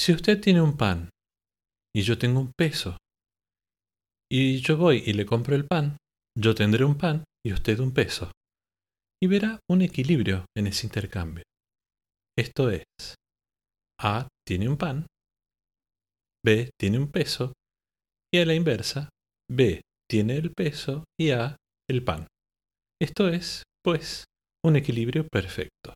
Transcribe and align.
Si 0.00 0.14
usted 0.14 0.40
tiene 0.40 0.62
un 0.62 0.78
pan 0.78 1.10
y 1.94 2.00
yo 2.00 2.16
tengo 2.16 2.40
un 2.40 2.52
peso, 2.56 2.96
y 4.32 4.60
yo 4.62 4.78
voy 4.78 5.02
y 5.04 5.12
le 5.12 5.26
compro 5.26 5.54
el 5.54 5.66
pan, 5.66 5.98
yo 6.34 6.54
tendré 6.54 6.86
un 6.86 6.96
pan 6.96 7.24
y 7.44 7.52
usted 7.52 7.78
un 7.80 7.92
peso. 7.92 8.32
Y 9.22 9.26
verá 9.26 9.60
un 9.68 9.82
equilibrio 9.82 10.46
en 10.56 10.68
ese 10.68 10.86
intercambio. 10.86 11.44
Esto 12.34 12.70
es, 12.70 12.84
A 14.00 14.26
tiene 14.48 14.70
un 14.70 14.78
pan, 14.78 15.04
B 16.46 16.70
tiene 16.80 16.96
un 16.96 17.10
peso, 17.10 17.52
y 18.32 18.38
a 18.38 18.46
la 18.46 18.54
inversa, 18.54 19.10
B 19.50 19.82
tiene 20.10 20.36
el 20.36 20.54
peso 20.54 21.04
y 21.20 21.32
A 21.32 21.56
el 21.90 22.02
pan. 22.02 22.26
Esto 22.98 23.28
es, 23.28 23.64
pues, 23.84 24.24
un 24.64 24.76
equilibrio 24.76 25.28
perfecto. 25.28 25.92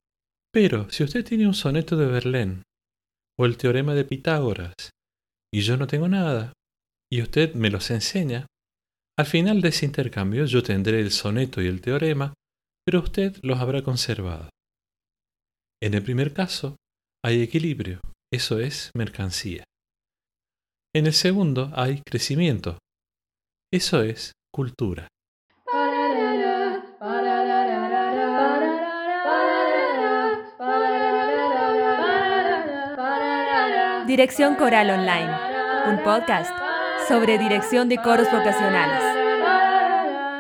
Pero 0.53 0.91
si 0.91 1.05
usted 1.05 1.25
tiene 1.25 1.47
un 1.47 1.55
soneto 1.55 1.97
de 1.97 2.05
Verlaine 2.05 2.65
o 3.39 3.47
el 3.47 3.57
teorema 3.57 3.95
de 3.95 4.05
Pitágoras 4.05 4.75
y 5.53 5.61
yo 5.61 5.77
no 5.77 5.87
tengo 5.87 6.09
nada 6.09 6.53
y 7.11 7.23
usted 7.23 7.55
me 7.55 7.71
los 7.71 7.91
enseña, 7.91 8.47
al 9.17 9.27
final 9.27 9.61
de 9.61 9.69
ese 9.69 9.87
intercambio 9.87 10.47
yo 10.47 10.63
tendré 10.63 11.01
el 11.01 11.13
soneto 11.13 11.63
y 11.63 11.67
el 11.67 11.81
teorema, 11.81 12.35
pero 12.85 13.01
usted 13.01 13.37
los 13.43 13.61
habrá 13.61 13.83
conservado. 13.83 14.51
En 15.81 15.95
el 15.95 16.03
primer 16.03 16.33
caso, 16.33 16.77
hay 17.25 17.43
equilibrio, 17.43 18.01
eso 18.33 18.59
es 18.59 18.91
mercancía. 18.97 19.65
En 20.95 21.07
el 21.07 21.13
segundo 21.13 21.71
hay 21.75 22.03
crecimiento, 22.05 22.79
eso 23.73 24.03
es 24.03 24.33
cultura. 24.53 25.09
Dirección 34.15 34.55
Coral 34.55 34.91
Online, 34.91 35.29
un 35.89 35.99
podcast 36.05 36.57
sobre 37.09 37.37
dirección 37.37 37.89
de 37.89 37.97
coros 37.97 38.31
vocacionales. 38.31 39.03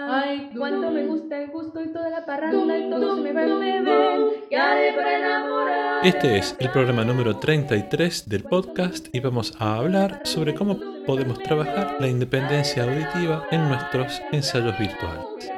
Ay, 0.08 0.48
cuánto 0.56 0.92
me 0.92 1.05
gusta 1.05 1.39
el 1.39 1.50
gusto 1.50 1.83
y 1.83 1.89
toda 1.92 2.08
la 2.08 2.25
parranda 2.25 2.78
y 2.78 2.89
todos 2.89 3.19
me 3.19 3.33
ven, 3.33 3.58
me 3.58 3.83
ven, 3.83 4.27
¿qué 4.48 4.56
haré 4.56 4.92
para 4.92 5.19
enamorar? 5.19 6.06
Este 6.06 6.39
es 6.39 6.55
el 6.61 6.70
programa 6.70 7.03
número 7.03 7.36
33 7.36 8.28
del 8.28 8.44
podcast 8.44 9.08
y 9.12 9.19
vamos 9.19 9.53
a 9.58 9.75
hablar 9.75 10.20
sobre 10.22 10.55
cómo 10.55 10.78
podemos 11.05 11.41
trabajar 11.41 11.97
la 11.98 12.06
independencia 12.06 12.84
auditiva 12.84 13.44
en 13.50 13.69
nuestros 13.69 14.22
ensayos 14.31 14.78
virtuales. 14.78 15.50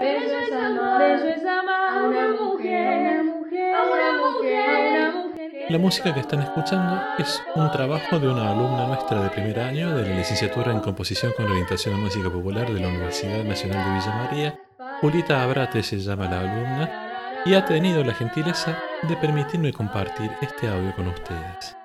La 5.69 5.79
música 5.79 6.15
que 6.15 6.21
están 6.21 6.43
escuchando 6.43 7.03
es 7.19 7.43
un 7.57 7.69
trabajo 7.73 8.21
de 8.21 8.29
una 8.29 8.53
alumna 8.53 8.87
nuestra 8.87 9.21
de 9.21 9.31
primer 9.31 9.59
año 9.59 9.97
de 9.97 10.09
la 10.09 10.17
licenciatura 10.17 10.71
en 10.71 10.79
composición 10.79 11.33
con 11.37 11.47
orientación 11.47 11.97
a 11.97 11.99
música 11.99 12.31
popular 12.31 12.73
de 12.73 12.79
la 12.79 12.87
Universidad 12.87 13.43
Nacional 13.43 13.85
de 13.85 13.95
Villa 13.95 14.15
María. 14.15 14.61
Julita 15.01 15.43
Abrate 15.43 15.83
se 15.83 15.99
llama 15.99 16.31
la 16.31 16.39
alumna 16.39 17.43
y 17.45 17.55
ha 17.55 17.65
tenido 17.65 18.05
la 18.05 18.15
gentileza 18.15 18.81
de 19.09 19.17
permitirme 19.17 19.73
compartir 19.73 20.31
este 20.41 20.69
audio 20.69 20.95
con 20.95 21.09
ustedes. 21.09 21.77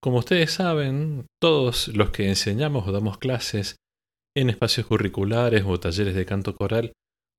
Como 0.00 0.16
ustedes 0.16 0.50
saben, 0.50 1.26
todos 1.38 1.88
los 1.88 2.08
que 2.12 2.30
enseñamos 2.30 2.88
o 2.88 2.92
damos 2.92 3.18
clases 3.18 3.76
en 4.34 4.48
espacios 4.48 4.86
curriculares 4.86 5.64
o 5.66 5.78
talleres 5.78 6.14
de 6.14 6.24
canto 6.24 6.56
coral, 6.56 6.92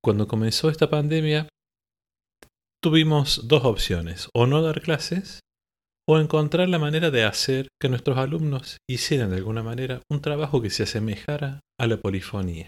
cuando 0.04 0.28
comenzó 0.28 0.70
esta 0.70 0.88
pandemia 0.88 1.48
tuvimos 2.82 3.48
dos 3.48 3.66
opciones, 3.66 4.30
o 4.34 4.48
no 4.48 4.62
dar 4.62 4.82
clases, 4.82 5.40
o 6.08 6.18
encontrar 6.20 6.70
la 6.70 6.80
manera 6.80 7.12
de 7.12 7.24
hacer 7.24 7.68
que 7.80 7.90
nuestros 7.90 8.18
alumnos 8.18 8.78
hicieran 8.90 9.30
de 9.30 9.38
alguna 9.38 9.64
manera 9.64 10.02
un 10.10 10.22
trabajo 10.22 10.62
que 10.62 10.70
se 10.70 10.84
asemejara 10.84 11.60
a 11.80 11.88
la 11.88 11.98
polifonía. 11.98 12.68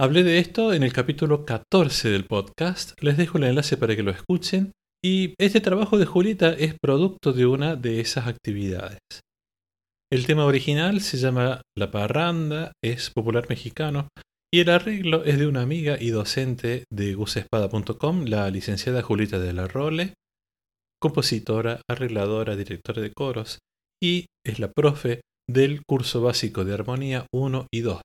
Hablé 0.00 0.22
de 0.22 0.38
esto 0.38 0.72
en 0.72 0.82
el 0.82 0.94
capítulo 0.94 1.44
14 1.44 2.08
del 2.08 2.24
podcast, 2.24 2.98
les 3.02 3.18
dejo 3.18 3.36
el 3.36 3.44
enlace 3.44 3.76
para 3.76 3.94
que 3.94 4.02
lo 4.02 4.10
escuchen, 4.10 4.72
y 5.04 5.34
este 5.38 5.60
trabajo 5.60 5.98
de 5.98 6.06
Julita 6.06 6.52
es 6.52 6.74
producto 6.80 7.32
de 7.32 7.46
una 7.46 7.76
de 7.76 8.00
esas 8.00 8.26
actividades. 8.26 9.00
El 10.10 10.26
tema 10.26 10.44
original 10.44 11.00
se 11.00 11.18
llama 11.18 11.60
La 11.76 11.90
Parranda, 11.90 12.72
es 12.82 13.10
popular 13.10 13.46
mexicano, 13.48 14.08
y 14.52 14.60
el 14.60 14.68
arreglo 14.68 15.24
es 15.24 15.38
de 15.38 15.46
una 15.46 15.62
amiga 15.62 15.96
y 16.00 16.10
docente 16.10 16.84
de 16.92 17.14
gusespada.com, 17.14 18.24
la 18.24 18.50
licenciada 18.50 19.02
Julita 19.02 19.38
de 19.38 19.52
la 19.52 19.68
Role, 19.68 20.14
compositora, 21.00 21.80
arregladora, 21.88 22.56
directora 22.56 23.00
de 23.00 23.12
coros, 23.12 23.58
y 24.02 24.26
es 24.44 24.58
la 24.58 24.72
profe 24.72 25.20
del 25.48 25.82
curso 25.84 26.20
básico 26.20 26.64
de 26.64 26.74
armonía 26.74 27.26
1 27.32 27.66
y 27.72 27.80
2. 27.80 28.00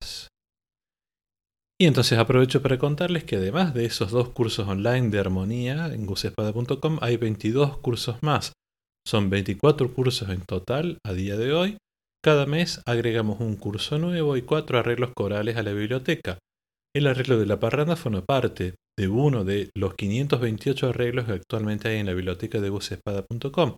Y 1.81 1.87
entonces 1.87 2.17
aprovecho 2.17 2.61
para 2.61 2.77
contarles 2.77 3.23
que 3.23 3.35
además 3.35 3.73
de 3.73 3.85
esos 3.85 4.11
dos 4.11 4.29
cursos 4.29 4.67
online 4.67 5.09
de 5.09 5.19
armonía 5.19 5.87
en 5.87 6.05
gusespada.com 6.05 6.99
hay 7.01 7.17
22 7.17 7.79
cursos 7.79 8.21
más. 8.21 8.53
Son 9.05 9.29
24 9.29 9.93
cursos 9.93 10.29
en 10.29 10.41
total 10.41 10.99
a 11.05 11.13
día 11.13 11.37
de 11.37 11.53
hoy 11.53 11.77
cada 12.25 12.47
mes 12.47 12.81
agregamos 12.87 13.39
un 13.39 13.55
curso 13.55 13.99
nuevo 13.99 14.35
y 14.35 14.41
cuatro 14.41 14.79
arreglos 14.79 15.11
corales 15.15 15.57
a 15.57 15.61
la 15.61 15.73
biblioteca. 15.73 16.39
El 16.91 17.05
arreglo 17.05 17.37
de 17.37 17.45
la 17.45 17.59
parranda 17.59 17.95
forma 17.95 18.25
parte 18.25 18.73
de 18.97 19.07
uno 19.07 19.43
de 19.43 19.69
los 19.75 19.93
528 19.93 20.89
arreglos 20.89 21.25
que 21.25 21.33
actualmente 21.33 21.87
hay 21.87 21.99
en 21.99 22.07
la 22.07 22.15
biblioteca 22.15 22.59
de 22.59 22.69
gusespada.com. 22.69 23.75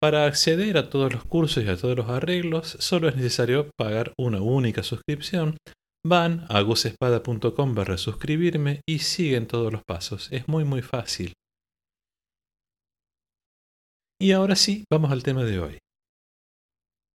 Para 0.00 0.26
acceder 0.26 0.78
a 0.78 0.88
todos 0.88 1.12
los 1.12 1.24
cursos 1.24 1.64
y 1.64 1.68
a 1.68 1.76
todos 1.76 1.96
los 1.96 2.08
arreglos, 2.08 2.76
solo 2.78 3.08
es 3.08 3.16
necesario 3.16 3.68
pagar 3.76 4.12
una 4.16 4.40
única 4.40 4.84
suscripción. 4.84 5.56
Van 6.06 6.46
a 6.48 6.60
gusespada.com 6.60 7.74
para 7.74 7.98
suscribirme 7.98 8.80
y 8.88 9.00
siguen 9.00 9.48
todos 9.48 9.72
los 9.72 9.82
pasos. 9.82 10.28
Es 10.30 10.46
muy 10.46 10.64
muy 10.64 10.82
fácil. 10.82 11.32
Y 14.22 14.30
ahora 14.30 14.54
sí, 14.54 14.84
vamos 14.88 15.10
al 15.10 15.24
tema 15.24 15.42
de 15.42 15.58
hoy. 15.58 15.78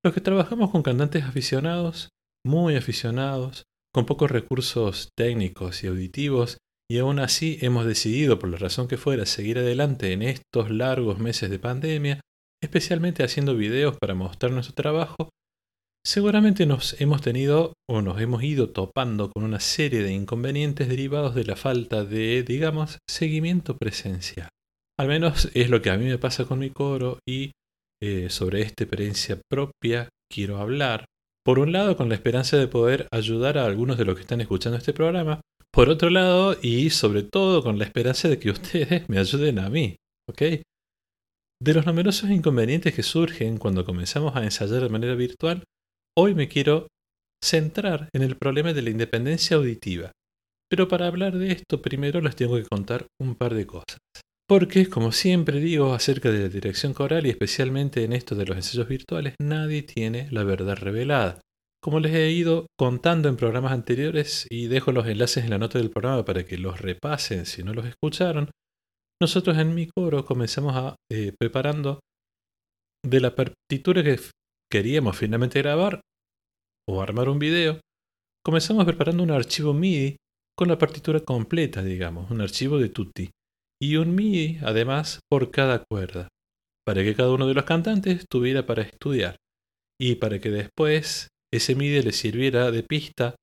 Los 0.03 0.15
que 0.15 0.21
trabajamos 0.21 0.71
con 0.71 0.81
cantantes 0.81 1.23
aficionados, 1.25 2.09
muy 2.43 2.75
aficionados, 2.75 3.65
con 3.93 4.07
pocos 4.07 4.31
recursos 4.31 5.09
técnicos 5.15 5.83
y 5.83 5.87
auditivos, 5.87 6.57
y 6.89 6.97
aún 6.97 7.19
así 7.19 7.59
hemos 7.61 7.85
decidido, 7.85 8.39
por 8.39 8.49
la 8.49 8.57
razón 8.57 8.87
que 8.87 8.97
fuera, 8.97 9.27
seguir 9.27 9.59
adelante 9.59 10.11
en 10.11 10.23
estos 10.23 10.71
largos 10.71 11.19
meses 11.19 11.51
de 11.51 11.59
pandemia, 11.59 12.19
especialmente 12.63 13.23
haciendo 13.23 13.55
videos 13.55 13.95
para 13.97 14.15
mostrar 14.15 14.51
nuestro 14.51 14.73
trabajo, 14.73 15.29
seguramente 16.03 16.65
nos 16.65 16.99
hemos 16.99 17.21
tenido 17.21 17.73
o 17.87 18.01
nos 18.01 18.19
hemos 18.19 18.43
ido 18.43 18.71
topando 18.71 19.29
con 19.29 19.43
una 19.43 19.59
serie 19.59 20.01
de 20.01 20.13
inconvenientes 20.13 20.89
derivados 20.89 21.35
de 21.35 21.43
la 21.43 21.55
falta 21.55 22.03
de, 22.03 22.41
digamos, 22.41 22.97
seguimiento 23.07 23.77
presencial. 23.77 24.49
Al 24.99 25.07
menos 25.07 25.49
es 25.53 25.69
lo 25.69 25.81
que 25.83 25.91
a 25.91 25.97
mí 25.97 26.05
me 26.05 26.17
pasa 26.17 26.45
con 26.45 26.57
mi 26.57 26.71
coro 26.71 27.19
y 27.27 27.51
eh, 28.01 28.29
sobre 28.29 28.61
esta 28.61 28.83
experiencia 28.83 29.39
propia 29.49 30.09
quiero 30.31 30.57
hablar. 30.57 31.05
Por 31.43 31.59
un 31.59 31.71
lado, 31.71 31.97
con 31.97 32.09
la 32.09 32.15
esperanza 32.15 32.57
de 32.57 32.67
poder 32.67 33.07
ayudar 33.11 33.57
a 33.57 33.65
algunos 33.65 33.97
de 33.97 34.05
los 34.05 34.15
que 34.15 34.21
están 34.21 34.41
escuchando 34.41 34.77
este 34.77 34.93
programa. 34.93 35.41
Por 35.73 35.89
otro 35.89 36.09
lado, 36.09 36.57
y 36.61 36.89
sobre 36.89 37.23
todo 37.23 37.63
con 37.63 37.77
la 37.79 37.85
esperanza 37.85 38.27
de 38.27 38.39
que 38.39 38.51
ustedes 38.51 39.07
me 39.09 39.19
ayuden 39.19 39.59
a 39.59 39.69
mí. 39.69 39.95
¿Ok? 40.29 40.41
De 41.61 41.73
los 41.73 41.85
numerosos 41.85 42.29
inconvenientes 42.29 42.93
que 42.93 43.03
surgen 43.03 43.57
cuando 43.57 43.85
comenzamos 43.85 44.35
a 44.35 44.43
ensayar 44.43 44.81
de 44.81 44.89
manera 44.89 45.15
virtual, 45.15 45.63
hoy 46.17 46.33
me 46.33 46.47
quiero 46.47 46.87
centrar 47.43 48.09
en 48.13 48.23
el 48.23 48.35
problema 48.35 48.73
de 48.73 48.81
la 48.81 48.89
independencia 48.89 49.57
auditiva. 49.57 50.11
Pero 50.69 50.87
para 50.87 51.07
hablar 51.07 51.37
de 51.37 51.51
esto, 51.51 51.81
primero 51.81 52.21
les 52.21 52.35
tengo 52.35 52.55
que 52.55 52.65
contar 52.65 53.05
un 53.19 53.35
par 53.35 53.53
de 53.53 53.67
cosas. 53.67 53.97
Porque, 54.51 54.89
como 54.89 55.13
siempre 55.13 55.61
digo 55.61 55.93
acerca 55.93 56.29
de 56.29 56.41
la 56.41 56.49
dirección 56.49 56.93
coral 56.93 57.25
y 57.25 57.29
especialmente 57.29 58.03
en 58.03 58.11
esto 58.11 58.35
de 58.35 58.45
los 58.45 58.57
ensayos 58.57 58.85
virtuales, 58.85 59.33
nadie 59.39 59.81
tiene 59.81 60.27
la 60.29 60.43
verdad 60.43 60.75
revelada. 60.75 61.39
Como 61.81 62.01
les 62.01 62.13
he 62.13 62.31
ido 62.31 62.67
contando 62.77 63.29
en 63.29 63.37
programas 63.37 63.71
anteriores 63.71 64.47
y 64.49 64.67
dejo 64.67 64.91
los 64.91 65.07
enlaces 65.07 65.45
en 65.45 65.51
la 65.51 65.57
nota 65.57 65.77
del 65.77 65.89
programa 65.89 66.25
para 66.25 66.45
que 66.45 66.57
los 66.57 66.81
repasen 66.81 67.45
si 67.45 67.63
no 67.63 67.73
los 67.73 67.85
escucharon, 67.85 68.51
nosotros 69.21 69.57
en 69.57 69.73
mi 69.73 69.87
coro 69.87 70.25
comenzamos 70.25 70.75
a 70.75 70.97
eh, 71.09 71.31
preparando 71.39 72.01
de 73.05 73.21
la 73.21 73.33
partitura 73.33 74.03
que 74.03 74.19
queríamos 74.69 75.15
finalmente 75.15 75.61
grabar 75.61 76.01
o 76.89 77.01
armar 77.01 77.29
un 77.29 77.39
video, 77.39 77.79
comenzamos 78.43 78.83
preparando 78.83 79.23
un 79.23 79.31
archivo 79.31 79.73
MIDI 79.73 80.17
con 80.57 80.67
la 80.67 80.77
partitura 80.77 81.21
completa, 81.21 81.81
digamos, 81.81 82.29
un 82.29 82.41
archivo 82.41 82.77
de 82.77 82.89
tutti 82.89 83.29
y 83.81 83.95
un 83.95 84.13
MIDI 84.15 84.59
además 84.61 85.19
por 85.29 85.51
cada 85.51 85.83
cuerda, 85.89 86.27
para 86.85 87.03
que 87.03 87.15
cada 87.15 87.31
uno 87.31 87.47
de 87.47 87.53
los 87.53 87.65
cantantes 87.65 88.25
tuviera 88.29 88.65
para 88.65 88.83
estudiar 88.83 89.37
y 89.99 90.15
para 90.15 90.39
que 90.39 90.51
después 90.51 91.29
ese 91.51 91.75
MIDI 91.75 92.03
le 92.03 92.11
sirviera 92.11 92.71
de 92.71 92.83
pista 92.83 93.35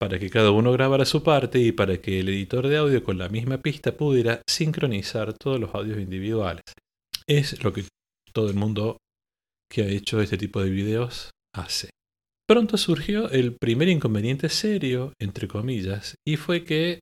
para 0.00 0.18
que 0.18 0.28
cada 0.28 0.50
uno 0.50 0.72
grabara 0.72 1.04
su 1.04 1.22
parte 1.22 1.58
y 1.58 1.72
para 1.72 1.98
que 1.98 2.20
el 2.20 2.28
editor 2.28 2.68
de 2.68 2.76
audio 2.76 3.04
con 3.04 3.16
la 3.16 3.28
misma 3.28 3.58
pista 3.58 3.96
pudiera 3.96 4.42
sincronizar 4.48 5.32
todos 5.32 5.60
los 5.60 5.74
audios 5.74 5.98
individuales. 5.98 6.62
Es 7.26 7.62
lo 7.62 7.72
que 7.72 7.84
todo 8.32 8.48
el 8.50 8.54
mundo 8.54 8.98
que 9.70 9.82
ha 9.82 9.86
hecho 9.86 10.20
este 10.20 10.36
tipo 10.36 10.62
de 10.62 10.70
videos 10.70 11.30
hace. 11.54 11.90
Pronto 12.46 12.76
surgió 12.76 13.30
el 13.30 13.56
primer 13.56 13.88
inconveniente 13.88 14.50
serio, 14.50 15.14
entre 15.18 15.48
comillas, 15.48 16.16
y 16.26 16.36
fue 16.36 16.64
que 16.64 17.00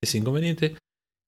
ese 0.00 0.18
inconveniente 0.18 0.76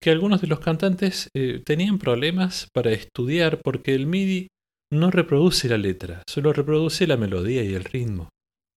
que 0.03 0.11
algunos 0.11 0.41
de 0.41 0.47
los 0.47 0.61
cantantes 0.61 1.29
eh, 1.35 1.61
tenían 1.65 1.99
problemas 1.99 2.69
para 2.73 2.93
estudiar 2.93 3.61
porque 3.63 3.95
el 3.95 4.07
MIDI 4.07 4.49
no 4.93 5.11
reproduce 5.11 5.69
la 5.69 5.79
letra, 5.79 6.23
solo 6.29 6.53
reproduce 6.53 7.07
la 7.07 7.17
melodía 7.17 7.63
y 7.63 7.75
el 7.75 7.85
ritmo. 7.85 8.29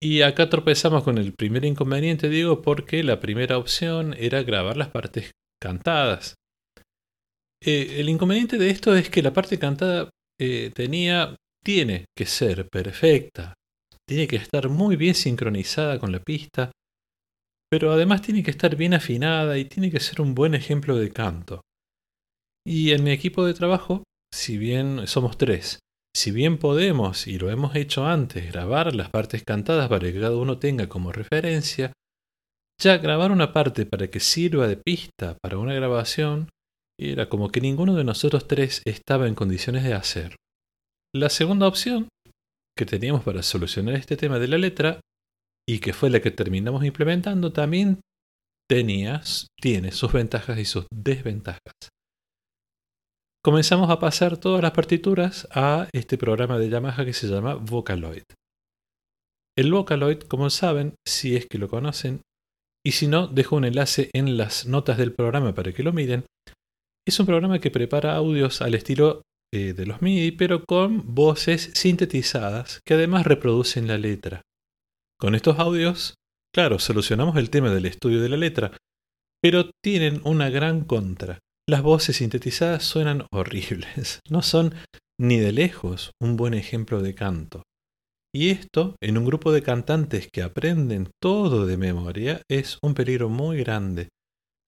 Y 0.04 0.24
acá 0.24 0.50
tropezamos 0.50 1.04
con 1.04 1.18
el 1.18 1.34
primer 1.34 1.64
inconveniente, 1.64 2.28
digo, 2.28 2.62
porque 2.62 3.04
la 3.04 3.20
primera 3.20 3.58
opción 3.58 4.16
era 4.18 4.42
grabar 4.42 4.76
las 4.76 4.90
partes 4.90 5.32
cantadas. 5.62 6.36
Eh, 7.64 8.00
el 8.00 8.10
inconveniente 8.10 8.58
de 8.58 8.72
esto 8.72 8.96
es 8.96 9.10
que 9.10 9.22
la 9.22 9.32
parte 9.32 9.60
cantada 9.60 10.10
eh, 10.40 10.72
tenía, 10.74 11.36
tiene 11.64 12.06
que 12.18 12.26
ser 12.26 12.68
perfecta, 12.68 13.54
tiene 14.10 14.28
que 14.28 14.38
estar 14.38 14.70
muy 14.70 14.96
bien 14.96 15.14
sincronizada 15.14 16.00
con 16.00 16.12
la 16.12 16.20
pista, 16.20 16.72
pero 17.72 17.92
además 17.92 18.22
tiene 18.22 18.44
que 18.44 18.52
estar 18.52 18.76
bien 18.76 18.94
afinada 18.94 19.58
y 19.58 19.66
tiene 19.66 19.90
que 19.90 20.02
ser 20.02 20.22
un 20.22 20.36
buen 20.36 20.54
ejemplo 20.56 20.98
de 20.98 21.12
canto. 21.12 21.62
Y 22.68 22.92
en 22.92 23.04
mi 23.04 23.12
equipo 23.12 23.46
de 23.46 23.54
trabajo, 23.54 24.04
si 24.34 24.58
bien 24.58 25.08
somos 25.08 25.38
tres, 25.38 25.80
si 26.16 26.32
bien 26.32 26.58
podemos, 26.58 27.28
y 27.28 27.40
lo 27.40 27.50
hemos 27.50 27.76
hecho 27.76 28.06
antes, 28.06 28.52
grabar 28.52 28.94
las 28.94 29.10
partes 29.10 29.44
cantadas 29.44 29.88
para 29.88 30.12
que 30.12 30.20
cada 30.20 30.36
uno 30.36 30.60
tenga 30.60 30.90
como 30.90 31.14
referencia, 31.14 31.94
ya 32.82 32.98
grabar 32.98 33.32
una 33.32 33.54
parte 33.54 33.86
para 33.86 34.08
que 34.10 34.20
sirva 34.20 34.68
de 34.68 34.76
pista 34.76 35.38
para 35.42 35.58
una 35.58 35.74
grabación 35.74 36.50
era 37.00 37.30
como 37.30 37.50
que 37.50 37.62
ninguno 37.62 37.96
de 37.96 38.04
nosotros 38.04 38.48
tres 38.48 38.82
estaba 38.86 39.28
en 39.28 39.36
condiciones 39.36 39.84
de 39.84 39.94
hacer. 39.94 40.36
La 41.16 41.30
segunda 41.30 41.68
opción 41.68 42.10
que 42.78 42.86
teníamos 42.86 43.24
para 43.24 43.44
solucionar 43.44 43.96
este 43.96 44.18
tema 44.18 44.40
de 44.40 44.48
la 44.48 44.58
letra 44.58 45.00
y 45.68 45.80
que 45.80 45.94
fue 45.94 46.10
la 46.10 46.22
que 46.22 46.32
terminamos 46.32 46.84
implementando, 46.84 47.52
también 47.52 48.00
tiene 48.70 49.92
sus 49.92 50.14
ventajas 50.14 50.58
y 50.58 50.66
sus 50.66 50.86
desventajas. 50.94 51.74
Comenzamos 53.44 53.90
a 53.90 54.00
pasar 54.00 54.38
todas 54.38 54.62
las 54.62 54.72
partituras 54.72 55.48
a 55.52 55.90
este 55.94 56.18
programa 56.18 56.58
de 56.58 56.70
Yamaha 56.70 57.04
que 57.04 57.14
se 57.14 57.28
llama 57.28 57.56
Vocaloid. 57.56 58.24
El 59.58 59.72
Vocaloid, 59.72 60.20
como 60.20 60.50
saben, 60.50 60.96
si 61.06 61.36
es 61.36 61.48
que 61.48 61.58
lo 61.58 61.68
conocen, 61.68 62.22
y 62.86 62.94
si 62.94 63.08
no, 63.08 63.28
dejo 63.28 63.56
un 63.56 63.66
enlace 63.66 64.10
en 64.14 64.38
las 64.38 64.68
notas 64.68 64.98
del 64.98 65.14
programa 65.14 65.54
para 65.54 65.74
que 65.74 65.84
lo 65.84 65.92
miren, 65.92 66.26
es 67.08 67.20
un 67.20 67.26
programa 67.26 67.60
que 67.60 67.72
prepara 67.72 68.16
audios 68.16 68.62
al 68.62 68.76
estilo 68.76 69.24
eh, 69.54 69.74
de 69.74 69.86
los 69.86 70.02
MIDI, 70.02 70.32
pero 70.32 70.64
con 70.64 71.14
voces 71.14 71.72
sintetizadas 71.74 72.80
que 72.86 72.94
además 72.94 73.26
reproducen 73.26 73.88
la 73.88 73.98
letra. 73.98 74.42
Con 75.22 75.36
estos 75.36 75.60
audios, 75.60 76.16
claro, 76.52 76.80
solucionamos 76.80 77.36
el 77.36 77.52
tema 77.52 77.70
del 77.70 77.86
estudio 77.86 78.20
de 78.22 78.30
la 78.30 78.38
letra, 78.38 78.76
pero 79.40 79.70
tienen 79.84 80.20
una 80.24 80.50
gran 80.50 80.84
contra. 80.84 81.38
Las 81.70 81.84
voces 81.84 82.18
sintetizadas 82.18 82.82
suenan 82.82 83.28
horribles, 83.32 84.20
no 84.28 84.42
son 84.42 84.74
ni 85.20 85.38
de 85.38 85.52
lejos 85.52 86.10
un 86.20 86.38
buen 86.38 86.56
ejemplo 86.56 87.04
de 87.04 87.14
canto. 87.14 87.62
Y 88.34 88.50
esto, 88.50 88.96
en 89.00 89.20
un 89.20 89.26
grupo 89.26 89.52
de 89.52 89.62
cantantes 89.62 90.28
que 90.34 90.42
aprenden 90.42 91.12
todo 91.22 91.68
de 91.68 91.78
memoria, 91.78 92.42
es 92.50 92.80
un 92.82 92.96
peligro 92.96 93.30
muy 93.30 93.60
grande, 93.60 94.10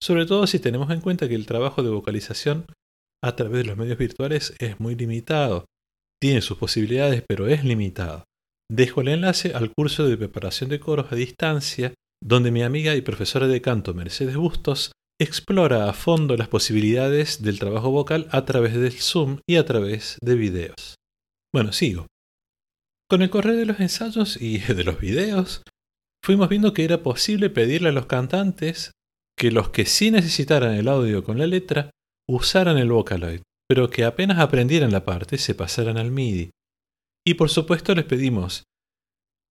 sobre 0.00 0.24
todo 0.24 0.46
si 0.46 0.60
tenemos 0.60 0.88
en 0.90 1.00
cuenta 1.00 1.28
que 1.28 1.34
el 1.34 1.46
trabajo 1.46 1.82
de 1.82 1.90
vocalización 1.90 2.66
a 3.24 3.34
través 3.34 3.58
de 3.58 3.64
los 3.64 3.76
medios 3.76 3.98
virtuales 3.98 4.54
es 4.60 4.78
muy 4.78 4.94
limitado. 4.94 5.64
Tiene 6.22 6.42
sus 6.42 6.58
posibilidades, 6.58 7.24
pero 7.26 7.48
es 7.48 7.64
limitado. 7.64 8.22
Dejo 8.74 9.02
el 9.02 9.08
enlace 9.08 9.54
al 9.54 9.72
curso 9.72 10.08
de 10.08 10.16
preparación 10.16 10.68
de 10.68 10.80
coros 10.80 11.12
a 11.12 11.14
distancia, 11.14 11.94
donde 12.20 12.50
mi 12.50 12.64
amiga 12.64 12.96
y 12.96 13.02
profesora 13.02 13.46
de 13.46 13.62
canto 13.62 13.94
Mercedes 13.94 14.34
Bustos 14.34 14.90
explora 15.20 15.88
a 15.88 15.92
fondo 15.92 16.36
las 16.36 16.48
posibilidades 16.48 17.40
del 17.40 17.60
trabajo 17.60 17.92
vocal 17.92 18.26
a 18.32 18.44
través 18.44 18.74
del 18.74 18.90
Zoom 18.90 19.38
y 19.48 19.58
a 19.58 19.64
través 19.64 20.18
de 20.20 20.34
videos. 20.34 20.96
Bueno, 21.54 21.70
sigo. 21.70 22.08
Con 23.08 23.22
el 23.22 23.30
correr 23.30 23.54
de 23.54 23.66
los 23.66 23.78
ensayos 23.78 24.42
y 24.42 24.58
de 24.74 24.82
los 24.82 24.98
videos, 24.98 25.62
fuimos 26.24 26.48
viendo 26.48 26.72
que 26.72 26.82
era 26.82 27.00
posible 27.00 27.50
pedirle 27.50 27.90
a 27.90 27.92
los 27.92 28.06
cantantes 28.06 28.90
que 29.38 29.52
los 29.52 29.70
que 29.70 29.86
sí 29.86 30.10
necesitaran 30.10 30.74
el 30.74 30.88
audio 30.88 31.22
con 31.22 31.38
la 31.38 31.46
letra 31.46 31.90
usaran 32.28 32.78
el 32.78 32.90
Vocaloid, 32.90 33.42
pero 33.68 33.88
que 33.88 34.02
apenas 34.04 34.40
aprendieran 34.40 34.90
la 34.90 35.04
parte 35.04 35.38
se 35.38 35.54
pasaran 35.54 35.96
al 35.96 36.10
MIDI. 36.10 36.50
Y 37.26 37.34
por 37.34 37.48
supuesto 37.48 37.94
les 37.94 38.04
pedimos 38.04 38.64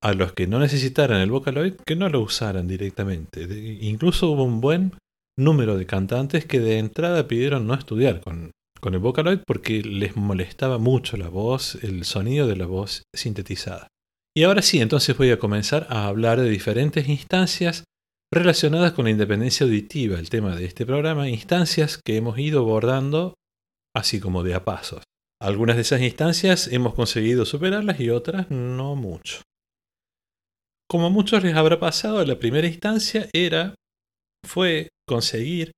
a 0.02 0.14
los 0.14 0.34
que 0.34 0.48
no 0.48 0.60
necesitaran 0.60 1.22
el 1.22 1.32
Vocaloid 1.32 1.76
que 1.86 1.96
no 1.96 2.10
lo 2.10 2.22
usaran 2.22 2.68
directamente. 2.68 3.44
incluso 3.82 4.30
hubo 4.30 4.44
un 4.44 4.62
buen 4.62 4.94
número 5.38 5.78
de 5.78 5.86
cantantes 5.86 6.46
que 6.46 6.60
de 6.60 6.78
entrada 6.78 7.28
pidieron 7.28 7.66
no 7.66 7.74
estudiar 7.74 8.22
con, 8.22 8.52
con 8.80 8.94
el 8.94 9.00
Vocaloid 9.00 9.40
porque 9.48 9.82
les 9.82 10.16
molestaba 10.16 10.78
mucho 10.78 11.18
la 11.18 11.30
voz, 11.30 11.76
el 11.84 12.04
sonido 12.04 12.48
de 12.48 12.58
la 12.58 12.66
voz 12.66 13.04
sintetizada. 13.16 13.88
Y 14.36 14.44
ahora 14.44 14.62
sí, 14.62 14.82
entonces 14.82 15.18
voy 15.18 15.32
a 15.32 15.40
comenzar 15.40 15.88
a 15.90 16.08
hablar 16.08 16.40
de 16.40 16.50
diferentes 16.50 17.08
instancias 17.08 17.84
relacionadas 18.32 18.94
con 18.94 19.06
la 19.06 19.12
independencia 19.12 19.66
auditiva, 19.66 20.20
el 20.20 20.30
tema 20.30 20.56
de 20.56 20.66
este 20.66 20.86
programa, 20.86 21.30
instancias 21.30 22.00
que 22.04 22.18
hemos 22.18 22.38
ido 22.40 22.62
abordando 22.62 23.36
así 23.96 24.20
como 24.20 24.44
de 24.44 24.56
a 24.56 24.66
pasos. 24.66 25.04
Algunas 25.44 25.76
de 25.76 25.82
esas 25.82 26.00
instancias 26.00 26.68
hemos 26.72 26.94
conseguido 26.94 27.44
superarlas 27.46 28.00
y 28.00 28.10
otras 28.10 28.50
no 28.50 28.96
mucho. 28.96 29.42
Como 30.90 31.08
a 31.08 31.10
muchos 31.10 31.44
les 31.44 31.54
habrá 31.54 31.82
pasado, 31.82 32.24
la 32.24 32.40
primera 32.40 32.66
instancia 32.66 33.28
era, 33.34 33.76
fue 34.48 34.88
conseguir 35.06 35.74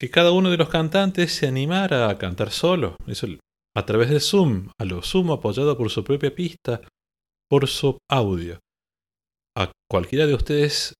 que 0.00 0.08
cada 0.08 0.32
uno 0.32 0.50
de 0.50 0.56
los 0.56 0.70
cantantes 0.70 1.34
se 1.34 1.46
animara 1.46 2.08
a 2.08 2.16
cantar 2.16 2.52
solo, 2.52 2.96
a 3.76 3.84
través 3.84 4.08
de 4.08 4.18
Zoom, 4.18 4.70
a 4.80 4.86
lo 4.86 5.02
sumo 5.02 5.34
apoyado 5.34 5.76
por 5.76 5.90
su 5.90 6.02
propia 6.02 6.34
pista, 6.34 6.80
por 7.50 7.68
su 7.68 7.98
audio. 8.10 8.60
A 9.54 9.72
cualquiera 9.90 10.26
de 10.26 10.32
ustedes, 10.32 10.94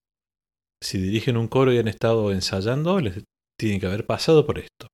si 0.82 0.98
dirigen 0.98 1.38
un 1.38 1.48
coro 1.48 1.72
y 1.72 1.78
han 1.78 1.88
estado 1.88 2.30
ensayando, 2.30 3.00
les 3.00 3.24
tiene 3.58 3.80
que 3.80 3.86
haber 3.86 4.04
pasado 4.04 4.44
por 4.44 4.58
esto. 4.58 4.88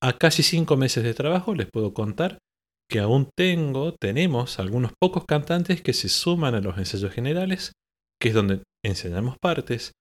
A 0.00 0.16
casi 0.16 0.44
cinco 0.44 0.76
meses 0.76 1.02
de 1.02 1.12
trabajo 1.12 1.54
les 1.54 1.68
puedo 1.70 1.92
contar 1.92 2.38
que 2.88 3.00
aún 3.00 3.28
tengo, 3.36 3.92
tenemos 3.92 4.58
algunos 4.58 4.92
pocos 4.98 5.24
cantantes 5.26 5.82
que 5.82 5.92
se 5.92 6.08
suman 6.08 6.54
a 6.54 6.60
los 6.60 6.78
ensayos 6.78 7.12
generales, 7.12 7.72
que 8.20 8.28
es 8.28 8.34
donde 8.34 8.62
enseñamos 8.84 9.36
partes, 9.38 9.92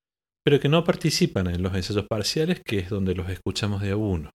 pero 0.45 0.59
que 0.59 0.69
no 0.69 0.83
participan 0.83 1.47
en 1.47 1.63
los 1.63 1.75
ensayos 1.75 2.05
parciales, 2.07 2.61
que 2.63 2.79
es 2.79 2.89
donde 2.89 3.15
los 3.15 3.29
escuchamos 3.29 3.81
de 3.81 3.91
a 3.91 3.97
uno. 3.97 4.29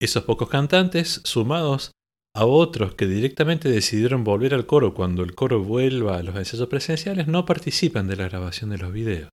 Esos 0.00 0.24
pocos 0.24 0.48
cantantes, 0.48 1.22
sumados 1.24 1.92
a 2.36 2.44
otros 2.44 2.94
que 2.94 3.06
directamente 3.06 3.68
decidieron 3.70 4.22
volver 4.22 4.54
al 4.54 4.66
coro 4.66 4.92
cuando 4.92 5.22
el 5.22 5.34
coro 5.34 5.62
vuelva 5.64 6.18
a 6.18 6.22
los 6.22 6.36
ensayos 6.36 6.68
presenciales, 6.68 7.26
no 7.26 7.46
participan 7.46 8.06
de 8.06 8.16
la 8.16 8.28
grabación 8.28 8.70
de 8.70 8.78
los 8.78 8.92
videos. 8.92 9.30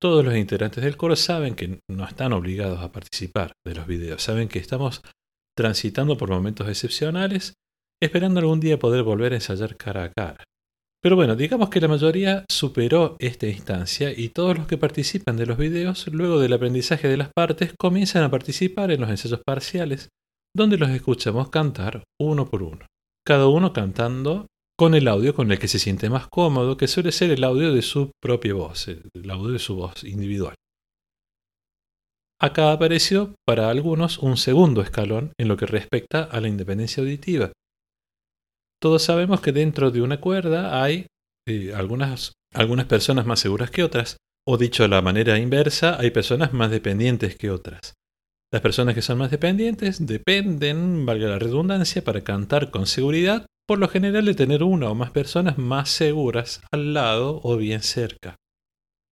Todos 0.00 0.24
los 0.24 0.36
integrantes 0.36 0.84
del 0.84 0.96
coro 0.96 1.16
saben 1.16 1.56
que 1.56 1.80
no 1.90 2.04
están 2.04 2.32
obligados 2.32 2.80
a 2.80 2.92
participar 2.92 3.52
de 3.66 3.74
los 3.74 3.86
videos, 3.86 4.22
saben 4.22 4.48
que 4.48 4.60
estamos 4.60 5.02
transitando 5.56 6.16
por 6.16 6.30
momentos 6.30 6.68
excepcionales, 6.68 7.54
esperando 8.00 8.38
algún 8.38 8.60
día 8.60 8.78
poder 8.78 9.02
volver 9.02 9.32
a 9.32 9.36
ensayar 9.36 9.76
cara 9.76 10.04
a 10.04 10.12
cara. 10.12 10.44
Pero 11.02 11.16
bueno, 11.16 11.34
digamos 11.34 11.68
que 11.68 11.80
la 11.80 11.88
mayoría 11.88 12.44
superó 12.48 13.16
esta 13.18 13.48
instancia 13.48 14.12
y 14.16 14.28
todos 14.28 14.56
los 14.56 14.66
que 14.68 14.78
participan 14.78 15.36
de 15.36 15.46
los 15.46 15.58
videos, 15.58 16.06
luego 16.08 16.38
del 16.38 16.52
aprendizaje 16.52 17.08
de 17.08 17.16
las 17.16 17.30
partes, 17.32 17.74
comienzan 17.78 18.22
a 18.22 18.30
participar 18.30 18.92
en 18.92 19.00
los 19.00 19.10
ensayos 19.10 19.40
parciales, 19.44 20.10
donde 20.54 20.78
los 20.78 20.90
escuchamos 20.90 21.50
cantar 21.50 22.04
uno 22.20 22.48
por 22.48 22.62
uno, 22.62 22.86
cada 23.24 23.48
uno 23.48 23.72
cantando 23.72 24.46
con 24.78 24.94
el 24.94 25.08
audio 25.08 25.34
con 25.34 25.50
el 25.50 25.58
que 25.58 25.66
se 25.66 25.80
siente 25.80 26.08
más 26.08 26.28
cómodo, 26.28 26.76
que 26.76 26.86
suele 26.86 27.10
ser 27.10 27.32
el 27.32 27.42
audio 27.42 27.74
de 27.74 27.82
su 27.82 28.12
propia 28.22 28.54
voz, 28.54 28.86
el 28.86 29.30
audio 29.30 29.50
de 29.50 29.58
su 29.58 29.74
voz 29.74 30.04
individual. 30.04 30.54
Acá 32.40 32.70
apareció 32.70 33.34
para 33.44 33.70
algunos 33.70 34.18
un 34.18 34.36
segundo 34.36 34.80
escalón 34.80 35.32
en 35.36 35.48
lo 35.48 35.56
que 35.56 35.66
respecta 35.66 36.22
a 36.22 36.40
la 36.40 36.46
independencia 36.46 37.02
auditiva. 37.02 37.50
Todos 38.80 39.02
sabemos 39.02 39.40
que 39.40 39.50
dentro 39.50 39.90
de 39.90 40.00
una 40.00 40.20
cuerda 40.20 40.80
hay 40.80 41.08
eh, 41.48 41.72
algunas, 41.74 42.34
algunas 42.54 42.86
personas 42.86 43.26
más 43.26 43.40
seguras 43.40 43.72
que 43.72 43.82
otras, 43.82 44.18
o 44.46 44.56
dicho 44.56 44.84
de 44.84 44.90
la 44.90 45.02
manera 45.02 45.40
inversa, 45.40 45.98
hay 45.98 46.12
personas 46.12 46.52
más 46.52 46.70
dependientes 46.70 47.36
que 47.36 47.50
otras. 47.50 47.94
Las 48.52 48.62
personas 48.62 48.94
que 48.94 49.02
son 49.02 49.18
más 49.18 49.32
dependientes 49.32 50.06
dependen, 50.06 51.04
valga 51.04 51.26
la 51.26 51.40
redundancia, 51.40 52.04
para 52.04 52.22
cantar 52.22 52.70
con 52.70 52.86
seguridad 52.86 53.46
por 53.68 53.78
lo 53.78 53.88
general 53.88 54.24
de 54.24 54.34
tener 54.34 54.62
una 54.62 54.90
o 54.90 54.94
más 54.94 55.10
personas 55.10 55.58
más 55.58 55.90
seguras 55.90 56.62
al 56.72 56.94
lado 56.94 57.40
o 57.44 57.56
bien 57.58 57.82
cerca. 57.82 58.36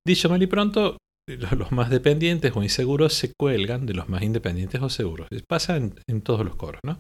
Dicho 0.07 0.31
mal 0.31 0.43
y 0.43 0.47
pronto, 0.47 0.97
los 1.29 1.73
más 1.73 1.91
dependientes 1.91 2.57
o 2.57 2.63
inseguros 2.63 3.13
se 3.13 3.33
cuelgan 3.39 3.85
de 3.85 3.95
los 3.95 4.09
más 4.09 4.23
independientes 4.23 4.81
o 4.81 4.89
seguros. 4.89 5.29
Pasa 5.47 5.77
en, 5.77 6.23
todos 6.23 6.45
los 6.45 6.57
coros, 6.57 6.81
¿no? 6.85 6.99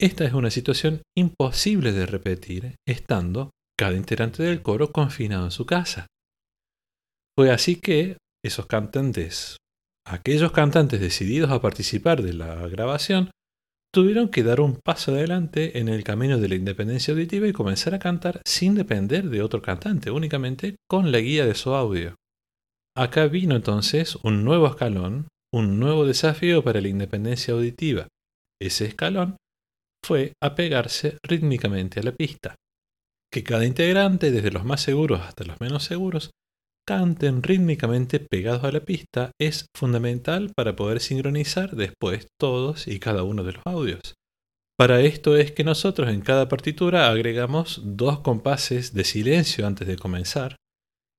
esta 0.00 0.24
es 0.24 0.32
una 0.32 0.50
situación 0.50 1.02
imposible 1.16 1.92
de 1.92 2.06
repetir 2.06 2.74
estando 2.86 3.50
cada 3.78 3.96
integrante 3.96 4.42
del 4.42 4.62
coro 4.62 4.90
confinado 4.90 5.44
en 5.44 5.50
su 5.50 5.66
casa. 5.66 6.06
Fue 7.36 7.50
así 7.50 7.76
que 7.76 8.16
esos 8.44 8.66
cantantes, 8.66 9.58
aquellos 10.06 10.52
cantantes 10.52 11.00
decididos 11.00 11.50
a 11.50 11.60
participar 11.60 12.22
de 12.22 12.32
la 12.32 12.66
grabación, 12.68 13.30
tuvieron 13.92 14.28
que 14.28 14.42
dar 14.42 14.60
un 14.60 14.76
paso 14.76 15.12
adelante 15.12 15.78
en 15.78 15.88
el 15.88 16.04
camino 16.04 16.38
de 16.38 16.48
la 16.48 16.54
independencia 16.54 17.12
auditiva 17.14 17.46
y 17.48 17.52
comenzar 17.52 17.94
a 17.94 17.98
cantar 17.98 18.42
sin 18.44 18.74
depender 18.74 19.28
de 19.30 19.42
otro 19.42 19.62
cantante, 19.62 20.10
únicamente 20.10 20.76
con 20.88 21.12
la 21.12 21.20
guía 21.20 21.46
de 21.46 21.54
su 21.54 21.74
audio. 21.74 22.14
Acá 22.96 23.26
vino 23.26 23.56
entonces 23.56 24.16
un 24.22 24.44
nuevo 24.44 24.66
escalón, 24.66 25.28
un 25.52 25.78
nuevo 25.78 26.04
desafío 26.04 26.62
para 26.62 26.80
la 26.80 26.88
independencia 26.88 27.54
auditiva. 27.54 28.08
Ese 28.60 28.86
escalón 28.86 29.36
fue 30.04 30.32
apegarse 30.42 31.18
rítmicamente 31.22 32.00
a 32.00 32.02
la 32.02 32.12
pista. 32.12 32.54
Que 33.32 33.44
cada 33.44 33.66
integrante, 33.66 34.30
desde 34.30 34.50
los 34.50 34.64
más 34.64 34.80
seguros 34.80 35.20
hasta 35.20 35.44
los 35.44 35.60
menos 35.60 35.84
seguros, 35.84 36.30
canten 36.88 37.42
rítmicamente 37.42 38.18
pegados 38.18 38.64
a 38.64 38.72
la 38.72 38.80
pista 38.80 39.30
es 39.38 39.66
fundamental 39.76 40.52
para 40.56 40.74
poder 40.74 41.00
sincronizar 41.00 41.76
después 41.76 42.28
todos 42.40 42.88
y 42.88 42.98
cada 42.98 43.24
uno 43.24 43.44
de 43.44 43.52
los 43.52 43.62
audios. 43.66 44.14
Para 44.74 45.02
esto 45.02 45.36
es 45.36 45.52
que 45.52 45.64
nosotros 45.64 46.08
en 46.08 46.22
cada 46.22 46.48
partitura 46.48 47.10
agregamos 47.10 47.82
dos 47.84 48.20
compases 48.20 48.94
de 48.94 49.04
silencio 49.04 49.66
antes 49.66 49.86
de 49.86 49.98
comenzar 49.98 50.56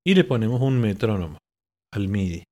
y 0.03 0.15
le 0.15 0.23
ponemos 0.23 0.59
un 0.59 0.79
metrónomo 0.81 1.37
al 1.93 2.07
MIDI. 2.07 2.45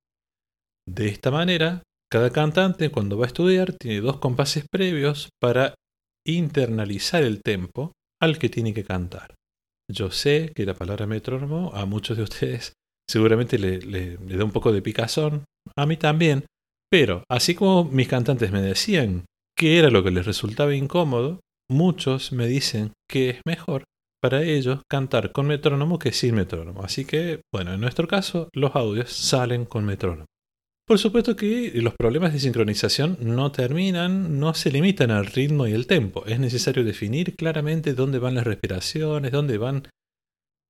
De 0.88 1.08
esta 1.08 1.32
manera, 1.32 1.82
cada 2.12 2.30
cantante 2.30 2.92
cuando 2.92 3.18
va 3.18 3.26
a 3.26 3.34
estudiar 3.34 3.74
tiene 3.74 4.00
dos 4.00 4.20
compases 4.20 4.66
previos 4.72 5.30
para 5.42 5.74
internalizar 6.24 7.24
el 7.24 7.42
tempo 7.42 7.94
al 8.22 8.38
que 8.38 8.50
tiene 8.50 8.76
que 8.76 8.84
cantar. 8.84 9.34
Yo 9.92 10.12
sé 10.12 10.52
que 10.56 10.68
la 10.68 10.76
palabra 10.76 11.08
metrónomo 11.08 11.72
a 11.74 11.88
muchos 11.88 12.16
de 12.16 12.24
ustedes 12.24 12.74
seguramente 13.10 13.58
le, 13.58 14.18
da 14.18 14.44
un 14.44 14.52
poco 14.52 14.72
de 14.72 14.82
picazón, 14.82 15.46
a 15.76 15.86
mí 15.86 15.98
también, 15.98 16.46
pero 16.90 17.24
así 17.30 17.56
como 17.56 17.86
mis 17.86 18.08
cantantes 18.08 18.52
me 18.52 18.62
decían 18.62 19.26
que 19.56 19.80
era 19.80 19.90
lo 19.90 20.04
que 20.04 20.12
les 20.12 20.26
resultaba 20.26 20.76
incómodo, 20.76 21.40
muchos 21.70 22.32
me 22.32 22.48
dicen 22.48 22.94
que 23.10 23.30
es 23.30 23.42
mejor 23.46 23.84
para 24.22 24.44
ellos 24.44 24.82
cantar 24.90 25.32
con 25.32 25.48
metrónomo 25.48 26.00
que 26.00 26.12
sin 26.12 26.36
metrónomo. 26.36 26.84
Así 26.84 27.06
que, 27.06 27.42
bueno, 27.54 27.74
en 27.74 27.82
nuestro 27.82 28.08
caso, 28.08 28.50
los 28.54 28.76
audios 28.76 29.12
salen 29.12 29.66
con 29.66 29.86
metrónomo. 29.86 30.26
Por 30.88 31.00
supuesto 31.00 31.36
que 31.36 31.72
los 31.82 31.94
problemas 31.96 32.32
de 32.32 32.40
sincronización 32.40 33.18
no 33.20 33.52
terminan, 33.52 34.40
no 34.40 34.54
se 34.54 34.72
limitan 34.72 35.12
al 35.12 35.26
ritmo 35.26 35.68
y 35.68 35.74
el 35.74 35.86
tempo. 35.86 36.26
Es 36.26 36.40
necesario 36.40 36.86
definir 36.86 37.36
claramente 37.36 37.94
dónde 37.94 38.20
van 38.20 38.36
las 38.36 38.46
respiraciones, 38.46 39.34
dónde 39.34 39.58
van 39.58 39.90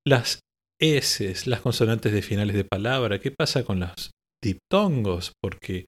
las 0.04 0.40
S, 0.80 1.34
las 1.46 1.62
consonantes 1.62 2.12
de 2.14 2.22
finales 2.22 2.56
de 2.56 2.64
palabra. 2.64 3.20
¿Qué 3.20 3.32
pasa 3.32 3.64
con 3.64 3.80
los 3.80 4.12
diptongos? 4.44 5.34
Porque 5.42 5.86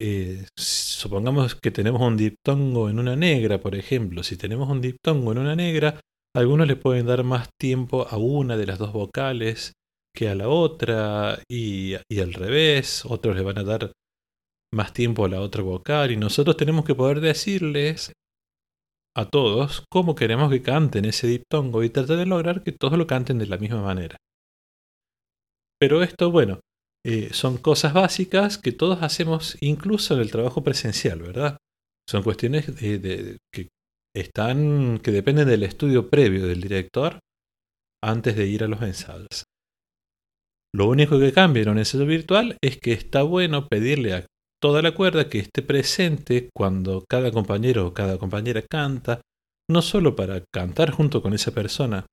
eh, 0.00 0.46
supongamos 0.56 1.54
que 1.54 1.70
tenemos 1.70 2.00
un 2.02 2.16
diptongo 2.16 2.88
en 2.88 2.98
una 2.98 3.16
negra, 3.16 3.60
por 3.60 3.74
ejemplo. 3.74 4.22
Si 4.22 4.36
tenemos 4.36 4.68
un 4.68 4.80
diptongo 4.80 5.32
en 5.32 5.38
una 5.38 5.56
negra, 5.56 6.00
algunos 6.36 6.66
le 6.66 6.76
pueden 6.76 7.06
dar 7.06 7.24
más 7.24 7.48
tiempo 7.60 8.06
a 8.08 8.16
una 8.16 8.56
de 8.56 8.66
las 8.66 8.78
dos 8.78 8.92
vocales 8.92 9.72
que 10.14 10.28
a 10.28 10.34
la 10.34 10.48
otra 10.48 11.40
y, 11.48 11.94
al 11.94 12.32
revés, 12.32 13.04
otros 13.04 13.34
le 13.36 13.42
van 13.42 13.58
a 13.58 13.64
dar 13.64 13.92
más 14.72 14.92
tiempo 14.92 15.24
a 15.24 15.28
la 15.28 15.40
otra 15.40 15.62
vocal 15.62 16.10
y 16.10 16.16
nosotros 16.16 16.56
tenemos 16.56 16.84
que 16.84 16.94
poder 16.94 17.20
decirles 17.20 18.12
a 19.16 19.26
todos 19.30 19.84
cómo 19.90 20.14
queremos 20.14 20.50
que 20.50 20.62
canten 20.62 21.04
ese 21.04 21.26
diptongo 21.26 21.82
y 21.82 21.90
tratar 21.90 22.16
de 22.16 22.26
lograr 22.26 22.62
que 22.62 22.72
todos 22.72 22.98
lo 22.98 23.06
canten 23.06 23.38
de 23.38 23.46
la 23.46 23.58
misma 23.58 23.82
manera. 23.82 24.16
Pero 25.80 26.02
esto, 26.02 26.30
bueno, 26.30 26.60
eh, 27.06 27.32
son 27.32 27.58
cosas 27.58 27.92
básicas 27.92 28.58
que 28.58 28.72
todos 28.72 29.02
hacemos 29.02 29.56
incluso 29.60 30.14
en 30.14 30.20
el 30.20 30.30
trabajo 30.30 30.62
presencial, 30.62 31.20
¿verdad? 31.20 31.58
Son 32.08 32.22
cuestiones 32.22 32.66
que 32.66 33.68
están 34.14 34.98
que 34.98 35.10
dependen 35.10 35.48
del 35.48 35.64
estudio 35.64 36.08
previo 36.08 36.46
del 36.46 36.60
director 36.60 37.18
antes 38.02 38.36
de 38.36 38.46
ir 38.46 38.64
a 38.64 38.68
los 38.68 38.82
ensayos. 38.82 39.44
Lo 40.74 40.88
único 40.88 41.20
que 41.20 41.32
cambia 41.32 41.62
en 41.62 41.68
un 41.68 41.78
ensayo 41.78 42.04
virtual 42.04 42.56
es 42.62 42.78
que 42.78 42.92
está 42.92 43.22
bueno 43.22 43.68
pedirle 43.68 44.14
a 44.14 44.26
toda 44.64 44.80
la 44.80 44.94
cuerda 44.94 45.28
que 45.28 45.40
esté 45.40 45.60
presente 45.60 46.48
cuando 46.56 47.04
cada 47.06 47.30
compañero 47.30 47.86
o 47.86 47.92
cada 47.92 48.16
compañera 48.16 48.62
canta, 48.62 49.20
no 49.68 49.82
solo 49.82 50.16
para 50.16 50.42
cantar 50.50 50.90
junto 50.90 51.20
con 51.20 51.34
esa 51.34 51.50
persona, 51.50 52.06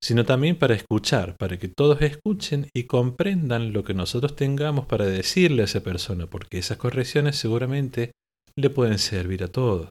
sino 0.00 0.24
también 0.24 0.56
para 0.56 0.76
escuchar, 0.76 1.36
para 1.36 1.58
que 1.58 1.66
todos 1.66 2.00
escuchen 2.02 2.68
y 2.72 2.84
comprendan 2.84 3.72
lo 3.72 3.82
que 3.82 3.92
nosotros 3.92 4.36
tengamos 4.36 4.86
para 4.86 5.04
decirle 5.06 5.62
a 5.62 5.64
esa 5.64 5.80
persona, 5.80 6.28
porque 6.28 6.58
esas 6.58 6.78
correcciones 6.78 7.34
seguramente 7.34 8.12
le 8.54 8.70
pueden 8.70 9.00
servir 9.00 9.42
a 9.42 9.48
todos. 9.48 9.88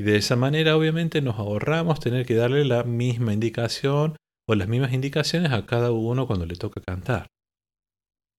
Y 0.00 0.04
de 0.04 0.16
esa 0.16 0.36
manera 0.36 0.78
obviamente 0.78 1.20
nos 1.20 1.38
ahorramos 1.38 2.00
tener 2.00 2.24
que 2.24 2.36
darle 2.36 2.64
la 2.64 2.84
misma 2.84 3.34
indicación 3.34 4.16
o 4.48 4.54
las 4.54 4.66
mismas 4.66 4.94
indicaciones 4.94 5.52
a 5.52 5.66
cada 5.66 5.92
uno 5.92 6.26
cuando 6.26 6.46
le 6.46 6.56
toca 6.56 6.80
cantar. 6.80 7.26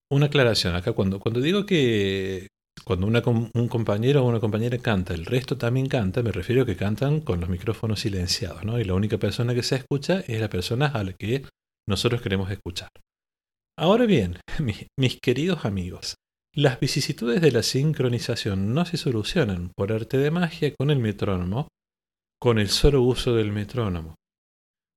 Una 0.10 0.26
aclaración 0.26 0.76
acá, 0.76 0.94
cuando, 0.94 1.20
cuando 1.20 1.40
digo 1.40 1.68
que 1.68 2.48
cuando 2.84 3.08
un 3.08 3.68
compañero 3.68 4.24
o 4.24 4.28
una 4.28 4.40
compañera 4.40 4.78
canta, 4.78 5.14
el 5.14 5.26
resto 5.26 5.58
también 5.58 5.88
canta, 5.88 6.22
me 6.22 6.32
refiero 6.32 6.64
a 6.64 6.66
que 6.66 6.76
cantan 6.76 7.22
con 7.22 7.40
los 7.40 7.50
micrófonos 7.50 8.02
silenciados, 8.02 8.64
¿no? 8.64 8.80
Y 8.80 8.84
la 8.84 8.94
única 8.94 9.18
persona 9.18 9.54
que 9.56 9.64
se 9.64 9.76
escucha 9.76 10.22
es 10.28 10.40
la 10.40 10.50
persona 10.50 10.88
a 10.88 11.04
la 11.04 11.14
que 11.14 11.46
nosotros 11.88 12.22
queremos 12.22 12.52
escuchar. 12.52 12.90
Ahora 13.78 14.06
bien, 14.06 14.38
mis 15.00 15.20
queridos 15.22 15.66
amigos, 15.66 16.16
las 16.56 16.80
vicisitudes 16.80 17.42
de 17.42 17.52
la 17.52 17.64
sincronización 17.64 18.74
no 18.74 18.86
se 18.86 18.98
solucionan 18.98 19.72
por 19.76 19.92
arte 19.92 20.18
de 20.18 20.30
magia 20.30 20.74
con 20.76 20.92
el 20.92 21.00
metrónomo, 21.00 21.68
con 22.40 22.60
el 22.60 22.70
solo 22.70 23.02
uso 23.02 23.34
del 23.34 23.52
metrónomo. 23.52 24.16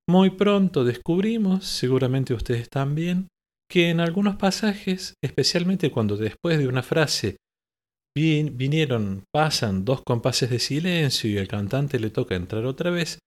Muy 0.09 0.29
pronto 0.31 0.83
descubrimos, 0.83 1.65
seguramente 1.65 2.33
ustedes 2.33 2.69
también, 2.69 3.27
que 3.69 3.89
en 3.89 3.99
algunos 3.99 4.35
pasajes, 4.35 5.15
especialmente 5.23 5.89
cuando 5.89 6.15
después 6.15 6.57
de 6.59 6.67
una 6.67 6.83
frase 6.83 7.37
vinieron, 8.17 9.23
pasan 9.33 9.85
dos 9.85 10.01
compases 10.05 10.49
de 10.49 10.59
silencio 10.59 11.29
y 11.29 11.37
el 11.37 11.47
cantante 11.47 11.99
le 11.99 12.09
toca 12.09 12.35
entrar 12.35 12.65
otra 12.65 12.89
vez, 12.89 13.19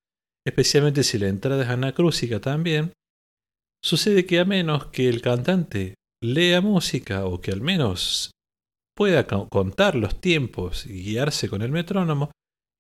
especialmente 0.47 1.03
si 1.03 1.19
la 1.19 1.29
entrada 1.29 1.63
es 1.63 1.69
anacrúsica 1.69 2.41
también, 2.41 2.93
sucede 3.85 4.27
que 4.27 4.41
a 4.41 4.45
menos 4.45 4.87
que 4.87 5.09
el 5.09 5.23
cantante 5.23 5.95
lea 6.23 6.61
música 6.61 7.25
o 7.27 7.41
que 7.41 7.53
al 7.53 7.61
menos 7.61 8.31
pueda 8.97 9.27
contar 9.27 9.95
los 9.95 10.21
tiempos 10.21 10.87
y 10.87 11.03
guiarse 11.03 11.49
con 11.49 11.63
el 11.63 11.73
metrónomo, 11.73 12.31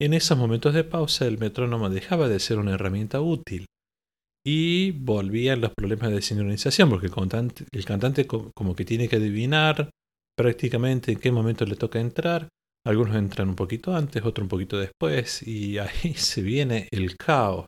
en 0.00 0.14
esos 0.14 0.36
momentos 0.36 0.74
de 0.74 0.84
pausa 0.84 1.26
el 1.26 1.38
metrónomo 1.38 1.90
dejaba 1.90 2.28
de 2.28 2.40
ser 2.40 2.58
una 2.58 2.74
herramienta 2.74 3.20
útil 3.20 3.66
y 4.46 4.92
volvían 4.92 5.60
los 5.60 5.72
problemas 5.74 6.10
de 6.10 6.22
sincronización, 6.22 6.88
porque 6.88 7.06
el 7.72 7.84
cantante, 7.84 8.26
como 8.26 8.74
que 8.74 8.84
tiene 8.84 9.08
que 9.08 9.16
adivinar 9.16 9.90
prácticamente 10.40 11.12
en 11.12 11.18
qué 11.18 11.30
momento 11.30 11.64
le 11.64 11.76
toca 11.76 12.00
entrar. 12.00 12.48
Algunos 12.86 13.14
entran 13.16 13.50
un 13.50 13.56
poquito 13.56 13.94
antes, 13.94 14.24
otros 14.24 14.44
un 14.44 14.48
poquito 14.48 14.78
después, 14.78 15.46
y 15.46 15.78
ahí 15.78 16.14
se 16.16 16.40
viene 16.42 16.88
el 16.90 17.16
caos. 17.16 17.66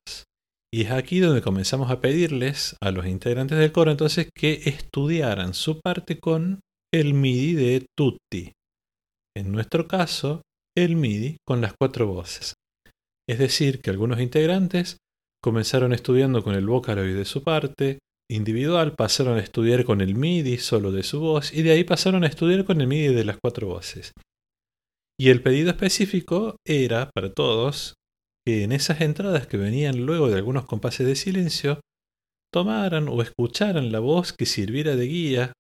Y 0.75 0.83
es 0.83 0.91
aquí 0.91 1.21
donde 1.21 1.43
comenzamos 1.43 1.91
a 1.91 2.01
pedirles 2.01 2.77
a 2.83 2.91
los 2.91 3.07
integrantes 3.07 3.59
del 3.59 3.73
coro 3.73 3.91
entonces 3.91 4.31
que 4.35 4.63
estudiaran 4.65 5.53
su 5.53 5.81
parte 5.81 6.19
con 6.19 6.61
el 6.95 7.13
MIDI 7.13 7.55
de 7.55 7.87
tutti. 7.95 8.53
En 9.37 9.53
nuestro 9.53 9.87
caso, 9.87 10.41
el 10.77 10.97
MIDI 10.97 11.37
con 11.47 11.61
las 11.61 11.75
cuatro 11.79 12.07
voces. 12.07 12.55
Es 13.29 13.39
decir, 13.39 13.83
que 13.83 13.91
algunos 13.91 14.19
integrantes 14.21 14.97
Comenzaron 15.45 15.93
estudiando 15.93 16.45
con 16.45 16.55
el 16.55 16.67
Vocaloid 16.67 17.17
de 17.17 17.25
su 17.25 17.43
parte 17.43 17.99
individual, 18.35 18.95
pasaron 18.95 19.39
a 19.39 19.43
estudiar 19.43 19.85
con 19.85 20.01
el 20.01 20.15
MIDI 20.15 20.59
solo 20.59 20.93
de 20.93 21.03
su 21.03 21.21
voz 21.21 21.53
y 21.53 21.63
de 21.63 21.73
ahí 21.73 21.85
pasaron 21.85 22.25
a 22.25 22.27
estudiar 22.27 22.65
con 22.65 22.81
el 22.81 22.87
MIDI 22.87 23.15
de 23.15 23.25
las 23.25 23.39
cuatro 23.43 23.69
voces. 23.69 24.13
Y 25.19 25.29
el 25.29 25.43
pedido 25.43 25.71
específico 25.71 26.57
era 26.67 27.11
para 27.15 27.33
todos 27.33 27.95
que 28.47 28.65
en 28.65 28.73
esas 28.73 29.01
entradas 29.01 29.47
que 29.47 29.57
venían 29.57 30.05
luego 30.05 30.29
de 30.29 30.37
algunos 30.37 30.65
compases 30.65 31.07
de 31.07 31.15
silencio, 31.15 31.81
tomaran 32.53 33.09
o 33.09 33.23
escucharan 33.23 33.93
la 33.93 34.01
voz 34.01 34.33
que 34.33 34.47
sirviera 34.47 34.97
de 34.97 35.07
guía 35.07 35.53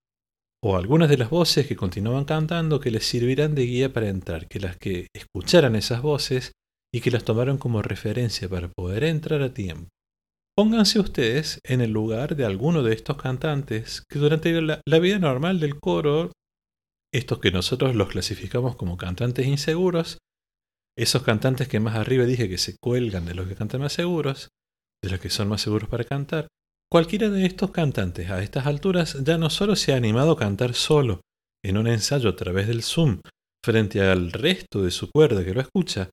o 0.65 0.77
algunas 0.77 1.09
de 1.09 1.17
las 1.17 1.31
voces 1.31 1.67
que 1.67 1.77
continuaban 1.77 2.25
cantando 2.25 2.81
que 2.81 2.91
les 2.91 3.05
sirvieran 3.05 3.55
de 3.55 3.67
guía 3.67 3.93
para 3.93 4.09
entrar, 4.09 4.47
que 4.49 4.61
las 4.61 4.77
que 4.77 5.09
escucharan 5.15 5.75
esas 5.75 6.03
voces 6.03 6.53
y 6.95 7.01
que 7.01 7.11
las 7.11 7.25
tomaron 7.25 7.59
como 7.59 7.83
referencia 7.83 8.49
para 8.49 8.69
poder 8.69 9.05
entrar 9.05 9.43
a 9.43 9.55
tiempo. 9.55 9.89
Pónganse 10.55 11.01
ustedes 11.01 11.61
en 11.65 11.81
el 11.81 11.93
lugar 11.93 12.37
de 12.37 12.45
alguno 12.45 12.83
de 12.83 12.93
estos 12.93 13.17
cantantes 13.17 14.05
que 14.07 14.19
durante 14.19 14.61
la, 14.61 14.99
vida 15.01 15.19
normal 15.19 15.61
del 15.61 15.81
coro, 15.81 16.31
estos 17.11 17.39
que 17.39 17.51
nosotros 17.51 17.95
los 17.95 18.11
clasificamos 18.11 18.77
como 18.77 18.99
cantantes 18.99 19.47
inseguros, 19.47 20.19
Esos 20.95 21.23
cantantes 21.23 21.69
que 21.69 21.81
más 21.81 21.97
arriba 21.97 22.27
dije 22.27 22.51
que 22.51 22.59
se 22.59 22.77
cuelgan 22.77 23.25
de 23.25 23.35
los 23.35 23.49
que 23.49 23.55
cantan 23.55 23.81
más 23.81 23.95
seguros, 23.95 24.51
de 25.03 25.09
los 25.09 25.21
que 25.21 25.31
son 25.31 25.49
más 25.49 25.63
seguros 25.63 25.89
para 25.89 26.05
cantar, 26.05 26.49
cualquiera 26.91 27.31
de 27.31 27.47
estos 27.47 27.71
cantantes 27.71 28.29
a 28.29 28.43
estas 28.43 28.67
alturas 28.67 29.17
ya 29.25 29.39
no 29.39 29.49
solo 29.49 29.75
se 29.75 29.95
ha 29.95 29.97
animado 29.97 30.33
a 30.33 30.39
cantar 30.39 30.75
solo 30.75 31.23
en 31.65 31.79
un 31.79 31.87
ensayo 31.87 32.29
a 32.29 32.37
través 32.37 32.67
del 32.69 32.83
Zoom 32.83 33.23
frente 33.65 34.03
al 34.03 34.33
resto 34.33 34.83
de 34.83 34.91
su 34.91 35.11
cuerda 35.11 35.43
que 35.43 35.55
lo 35.55 35.63
escucha, 35.63 36.11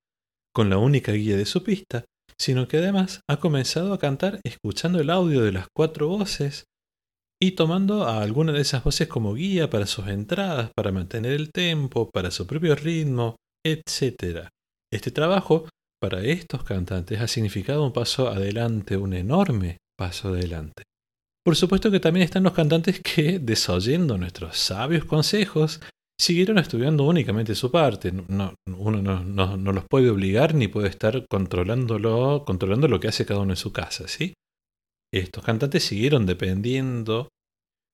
con 0.55 0.69
la 0.69 0.77
única 0.77 1.11
guía 1.11 1.35
de 1.35 1.45
su 1.45 1.61
pista, 1.61 2.05
sino 2.39 2.67
que 2.67 2.77
además 2.77 3.21
ha 3.29 3.37
comenzado 3.37 3.93
a 3.93 3.99
cantar 3.99 4.39
escuchando 4.43 4.99
el 4.99 5.09
audio 5.09 5.41
de 5.41 5.51
las 5.51 5.67
cuatro 5.75 6.07
voces 6.07 6.65
y 7.41 7.51
tomando 7.51 8.05
a 8.05 8.21
alguna 8.21 8.51
de 8.51 8.61
esas 8.61 8.83
voces 8.83 9.07
como 9.07 9.33
guía 9.33 9.69
para 9.69 9.85
sus 9.85 10.07
entradas, 10.07 10.71
para 10.75 10.91
mantener 10.91 11.33
el 11.33 11.51
tempo, 11.51 12.09
para 12.11 12.31
su 12.31 12.45
propio 12.47 12.75
ritmo, 12.75 13.35
etc. 13.65 14.47
Este 14.91 15.11
trabajo 15.11 15.67
para 16.01 16.21
estos 16.21 16.63
cantantes 16.63 17.19
ha 17.19 17.27
significado 17.27 17.85
un 17.85 17.93
paso 17.93 18.29
adelante, 18.29 18.97
un 18.97 19.13
enorme 19.13 19.77
paso 19.97 20.29
adelante. 20.29 20.83
Por 21.45 21.55
supuesto 21.55 21.91
que 21.91 21.99
también 21.99 22.23
están 22.23 22.43
los 22.43 22.53
cantantes 22.53 23.01
que, 23.01 23.39
desoyendo 23.39 24.17
nuestros 24.17 24.57
sabios 24.57 25.05
consejos, 25.05 25.81
siguieron 26.19 26.57
estudiando 26.57 27.05
únicamente 27.05 27.55
su 27.55 27.71
parte. 27.71 28.11
No, 28.11 28.53
uno 28.67 29.01
no, 29.01 29.71
los 29.71 29.85
puede 29.89 30.09
obligar 30.09 30.53
ni 30.53 30.67
puede 30.67 30.89
estar 30.89 31.25
controlándolo, 31.27 32.43
controlando 32.45 32.87
lo 32.87 32.99
que 32.99 33.07
hace 33.07 33.25
cada 33.25 33.39
uno 33.39 33.53
en 33.53 33.57
su 33.57 33.71
casa, 33.71 34.07
¿sí? 34.07 34.33
Estos 35.11 35.43
cantantes 35.43 35.83
siguieron 35.83 36.25
dependiendo 36.25 37.29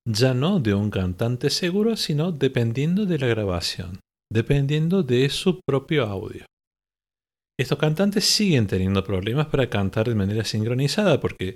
ya 0.07 0.33
no 0.33 0.59
de 0.59 0.73
un 0.73 0.89
cantante 0.89 1.49
seguro, 1.49 1.95
sino 1.95 2.31
dependiendo 2.31 3.05
de 3.05 3.19
la 3.19 3.27
grabación, 3.27 3.99
dependiendo 4.31 5.01
de 5.03 5.29
su 5.29 5.61
propio 5.65 6.05
audio. 6.05 6.45
Estos 7.57 7.77
cantantes 7.77 8.25
siguen 8.25 8.67
teniendo 8.67 9.03
problemas 9.03 9.47
para 9.47 9.69
cantar 9.69 10.09
de 10.09 10.15
manera 10.15 10.43
sincronizada 10.43 11.21
porque 11.21 11.55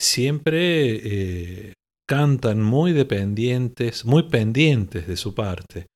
siempre 0.00 1.68
eh, 1.68 1.72
cantan 2.08 2.62
muy 2.62 2.92
dependientes, 2.92 4.04
muy 4.04 4.24
pendientes 4.24 5.06
de 5.06 5.16
su 5.16 5.34
parte. 5.34 5.86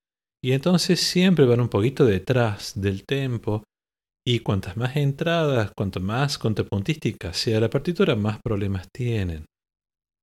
Y 0.42 0.52
entonces 0.52 1.00
siempre 1.00 1.44
van 1.44 1.60
un 1.60 1.68
poquito 1.68 2.04
detrás 2.04 2.80
del 2.80 3.04
tempo. 3.04 3.62
Y 4.26 4.40
cuantas 4.40 4.76
más 4.76 4.96
entradas, 4.96 5.72
cuanto 5.76 6.00
más 6.00 6.38
contrapuntística 6.38 7.32
sea 7.32 7.60
la 7.60 7.70
partitura, 7.70 8.16
más 8.16 8.38
problemas 8.42 8.86
tienen. 8.92 9.46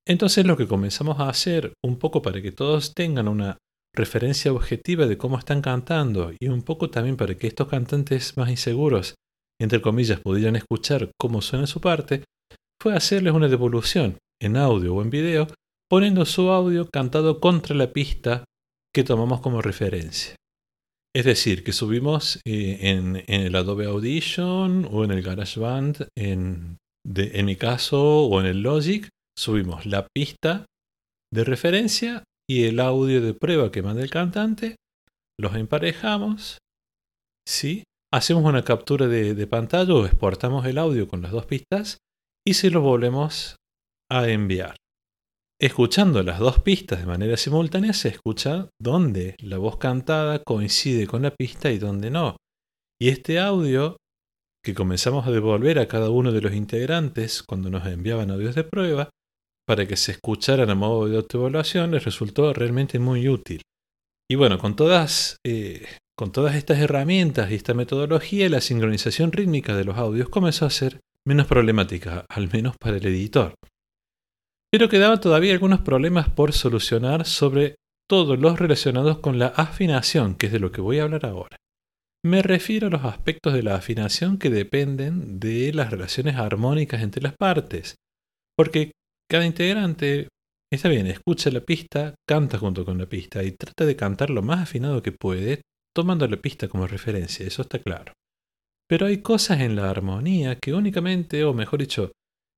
Entonces 0.08 0.46
lo 0.46 0.56
que 0.56 0.68
comenzamos 0.68 1.20
a 1.20 1.30
hacer, 1.30 1.74
un 1.84 1.98
poco 1.98 2.22
para 2.22 2.42
que 2.42 2.52
todos 2.52 2.94
tengan 2.94 3.28
una 3.28 3.58
referencia 3.94 4.54
objetiva 4.54 5.08
de 5.08 5.18
cómo 5.18 5.38
están 5.38 5.62
cantando 5.62 6.32
y 6.40 6.48
un 6.48 6.62
poco 6.62 6.90
también 6.90 7.18
para 7.18 7.36
que 7.36 7.48
estos 7.48 7.68
cantantes 7.68 8.38
más 8.38 8.50
inseguros, 8.50 9.16
entre 9.60 9.82
comillas, 9.82 10.22
pudieran 10.22 10.56
escuchar 10.56 11.12
cómo 11.20 11.42
suena 11.42 11.68
su 11.68 11.82
parte, 11.82 12.24
fue 12.82 12.96
hacerles 12.96 13.34
una 13.34 13.50
devolución 13.50 14.18
en 14.40 14.56
audio 14.56 14.96
o 14.96 15.02
en 15.02 15.10
video, 15.10 15.48
poniendo 15.90 16.26
su 16.26 16.50
audio 16.52 16.88
cantado 16.88 17.40
contra 17.40 17.76
la 17.76 17.92
pista 17.92 18.44
que 18.98 19.04
tomamos 19.04 19.42
como 19.42 19.62
referencia. 19.62 20.36
Es 21.16 21.24
decir, 21.24 21.64
que 21.64 21.72
subimos 21.72 22.42
eh, 22.48 22.80
en, 22.82 23.24
el 23.28 23.56
Adobe 23.56 23.86
Audition 23.86 24.90
o 24.92 25.04
en 25.04 25.12
el 25.12 25.22
GarageBand, 25.22 26.08
en, 26.18 26.78
en 27.06 27.46
mi 27.46 27.56
caso, 27.58 28.26
o 28.26 28.42
en 28.42 28.48
el 28.48 28.64
Logic, 28.64 29.08
subimos 29.38 29.86
la 29.86 30.08
pista 30.12 30.66
de 31.32 31.44
referencia 31.44 32.24
y 32.50 32.64
el 32.64 32.80
audio 32.80 33.22
de 33.22 33.36
prueba 33.36 33.72
que 33.72 33.84
manda 33.84 34.02
el 34.02 34.10
cantante, 34.10 34.78
los 35.40 35.54
emparejamos, 35.54 36.58
¿sí? 37.48 37.84
hacemos 38.12 38.44
una 38.46 38.64
captura 38.64 39.08
de, 39.08 39.36
de, 39.36 39.46
pantalla 39.46 39.94
o 39.94 40.08
exportamos 40.08 40.66
el 40.66 40.80
audio 40.80 41.08
con 41.08 41.22
las 41.22 41.32
dos 41.32 41.46
pistas 41.46 42.00
y 42.48 42.56
se 42.56 42.72
lo 42.72 42.82
volvemos 42.82 43.58
a 44.10 44.28
enviar. 44.28 44.76
Escuchando 45.60 46.22
las 46.22 46.38
dos 46.38 46.60
pistas 46.60 47.00
de 47.00 47.08
manera 47.08 47.36
simultánea 47.36 47.92
se 47.92 48.10
escucha 48.10 48.70
dónde 48.80 49.36
la 49.40 49.58
voz 49.58 49.78
cantada 49.78 50.44
coincide 50.44 51.08
con 51.08 51.24
la 51.24 51.32
pista 51.32 51.72
y 51.72 51.80
dónde 51.80 52.12
no. 52.12 52.38
Y 53.02 53.10
este 53.10 53.40
audio 53.40 53.98
que 54.64 54.76
comenzamos 54.76 55.26
a 55.26 55.32
devolver 55.32 55.80
a 55.80 55.88
cada 55.88 56.12
uno 56.12 56.32
de 56.32 56.42
los 56.42 56.54
integrantes 56.54 57.42
cuando 57.42 57.72
nos 57.72 57.88
enviaban 57.88 58.30
audios 58.30 58.54
de 58.54 58.66
prueba 58.66 59.10
para 59.66 59.88
que 59.88 59.98
se 59.98 60.12
escucharan 60.12 60.70
a 60.70 60.76
modo 60.76 61.08
de 61.08 61.18
autoevaluación 61.18 61.90
les 61.90 62.06
resultó 62.06 62.54
realmente 62.54 63.00
muy 63.00 63.28
útil. 63.28 63.62
Y 64.30 64.36
bueno, 64.36 64.60
con 64.60 64.76
todas, 64.76 65.38
eh, 65.44 65.88
con 66.16 66.32
todas 66.32 66.56
estas 66.56 66.78
herramientas 66.78 67.50
y 67.50 67.56
esta 67.56 67.74
metodología, 67.74 68.48
la 68.48 68.62
sincronización 68.62 69.32
rítmica 69.32 69.76
de 69.76 69.86
los 69.86 69.98
audios 69.98 70.30
comenzó 70.30 70.68
a 70.68 70.70
ser 70.70 71.00
menos 71.26 71.48
problemática, 71.48 72.28
al 72.30 72.48
menos 72.52 72.76
para 72.78 72.98
el 72.98 73.08
editor 73.08 73.56
pero 74.72 74.90
quedaban 74.90 75.22
todavía 75.22 75.54
algunos 75.54 75.82
problemas 75.82 76.30
por 76.30 76.54
solucionar 76.54 77.26
sobre 77.26 77.76
todos 78.10 78.40
los 78.40 78.60
relacionados 78.60 79.20
con 79.20 79.40
la 79.40 79.48
afinación, 79.48 80.36
que 80.36 80.48
es 80.48 80.52
de 80.52 80.60
lo 80.60 80.72
que 80.72 80.82
voy 80.82 81.00
a 81.00 81.04
hablar 81.04 81.26
ahora. 81.26 81.58
Me 82.26 82.42
refiero 82.42 82.88
a 82.88 82.90
los 82.90 83.04
aspectos 83.06 83.54
de 83.54 83.64
la 83.64 83.76
afinación 83.76 84.38
que 84.38 84.50
dependen 84.50 85.40
de 85.40 85.72
las 85.74 85.92
relaciones 85.92 86.36
armónicas 86.36 87.02
entre 87.02 87.22
las 87.22 87.36
partes, 87.38 87.96
porque 88.58 88.92
cada 89.30 89.46
integrante, 89.46 90.30
está 90.72 90.90
bien, 90.90 91.08
escucha 91.08 91.52
la 91.52 91.62
pista, 91.62 92.16
canta 92.28 92.58
junto 92.58 92.86
con 92.86 92.98
la 92.98 93.06
pista 93.06 93.44
y 93.44 93.52
trata 93.52 93.86
de 93.86 93.96
cantar 93.96 94.30
lo 94.30 94.42
más 94.42 94.62
afinado 94.62 95.02
que 95.04 95.12
puede, 95.12 95.62
tomando 95.96 96.28
la 96.28 96.38
pista 96.38 96.68
como 96.68 96.88
referencia, 96.88 97.46
eso 97.46 97.62
está 97.62 97.80
claro. 97.80 98.14
Pero 98.90 99.06
hay 99.06 99.22
cosas 99.22 99.60
en 99.60 99.76
la 99.76 99.90
armonía 99.90 100.58
que 100.58 100.74
únicamente, 100.74 101.44
o 101.44 101.54
mejor 101.54 101.80
dicho, 101.80 102.12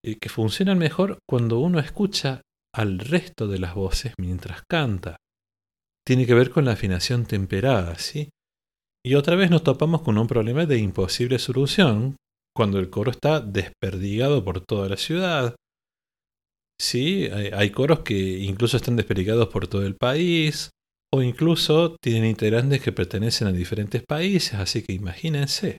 que 0.03 0.29
funcionan 0.29 0.77
mejor 0.77 1.19
cuando 1.27 1.59
uno 1.59 1.79
escucha 1.79 2.41
al 2.73 2.99
resto 2.99 3.47
de 3.47 3.59
las 3.59 3.75
voces 3.75 4.13
mientras 4.19 4.61
canta. 4.69 5.17
Tiene 6.05 6.25
que 6.25 6.33
ver 6.33 6.49
con 6.49 6.65
la 6.65 6.73
afinación 6.73 7.25
temperada, 7.25 7.95
¿sí? 7.97 8.29
Y 9.05 9.15
otra 9.15 9.35
vez 9.35 9.49
nos 9.49 9.63
topamos 9.63 10.01
con 10.01 10.17
un 10.17 10.27
problema 10.27 10.65
de 10.65 10.77
imposible 10.77 11.39
solución 11.39 12.15
cuando 12.55 12.79
el 12.79 12.89
coro 12.89 13.11
está 13.11 13.39
desperdigado 13.39 14.43
por 14.43 14.61
toda 14.61 14.89
la 14.89 14.97
ciudad. 14.97 15.55
Sí, 16.79 17.27
hay 17.27 17.69
coros 17.71 17.99
que 18.01 18.15
incluso 18.15 18.77
están 18.77 18.95
desperdigados 18.95 19.47
por 19.49 19.67
todo 19.67 19.85
el 19.85 19.95
país, 19.95 20.69
o 21.13 21.21
incluso 21.21 21.95
tienen 22.01 22.25
integrantes 22.25 22.81
que 22.81 22.91
pertenecen 22.91 23.47
a 23.47 23.51
diferentes 23.51 24.03
países, 24.03 24.53
así 24.55 24.83
que 24.83 24.93
imagínense. 24.93 25.77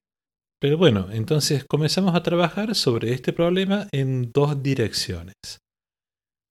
Pero 0.61 0.77
bueno, 0.77 1.09
entonces 1.11 1.65
comenzamos 1.65 2.15
a 2.15 2.23
trabajar 2.23 2.75
sobre 2.75 3.13
este 3.13 3.33
problema 3.33 3.89
en 3.93 4.31
dos 4.31 4.63
direcciones. 4.63 5.35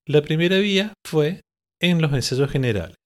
La 0.07 0.23
primera 0.23 0.57
vía 0.57 0.93
fue 1.05 1.41
en 1.79 2.01
los 2.01 2.11
ensayos 2.13 2.49
generales. 2.49 2.97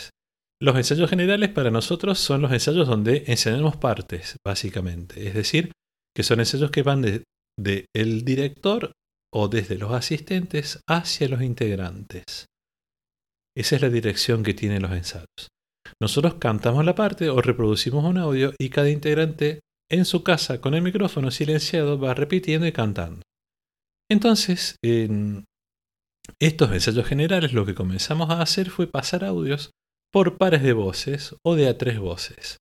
Los 0.62 0.78
ensayos 0.78 1.10
generales 1.10 1.50
para 1.50 1.72
nosotros 1.72 2.20
son 2.20 2.42
los 2.42 2.54
ensayos 2.54 2.88
donde 2.88 3.26
enseñamos 3.28 3.76
partes, 3.76 4.38
básicamente. 4.46 5.28
Es 5.28 5.34
decir, 5.34 5.74
que 6.16 6.24
son 6.24 6.39
ensayos 6.39 6.72
que 6.72 6.84
van 6.84 7.02
de, 7.02 7.86
el 7.94 8.24
director 8.24 8.94
o 9.34 9.50
desde 9.50 9.78
los 9.78 9.92
asistentes 9.92 10.80
hacia 10.88 11.28
los 11.28 11.42
integrantes. 11.42 12.46
Esa 13.58 13.76
es 13.76 13.82
la 13.82 13.89
dirección 13.89 14.42
que 14.42 14.54
tienen 14.54 14.82
los 14.82 14.92
ensayos. 14.92 15.50
Nosotros 16.02 16.36
cantamos 16.36 16.86
la 16.86 16.96
parte 16.96 17.30
o 17.30 17.42
reproducimos 17.42 18.06
un 18.06 18.18
audio 18.18 18.54
y 18.58 18.70
cada 18.70 18.89
integrante 18.89 19.60
en 19.93 20.06
su 20.06 20.23
casa 20.23 20.60
con 20.60 20.73
el 20.73 20.82
micrófono 20.82 21.32
silenciado 21.32 21.99
va 21.99 22.13
repitiendo 22.13 22.67
y 22.67 22.71
cantando. 22.71 23.21
Entonces, 24.10 24.75
en 24.84 25.45
estos 26.39 26.71
ensayos 26.71 27.06
generales 27.06 27.53
lo 27.53 27.65
que 27.65 27.75
comenzamos 27.75 28.29
a 28.29 28.41
hacer 28.41 28.69
fue 28.69 28.88
pasar 28.88 29.23
audios 29.23 29.71
por 30.12 30.38
pares 30.38 30.63
de 30.63 30.73
voces 30.73 31.36
o 31.43 31.56
de 31.56 31.67
a 31.67 31.77
tres 31.77 31.99
voces. 31.99 32.58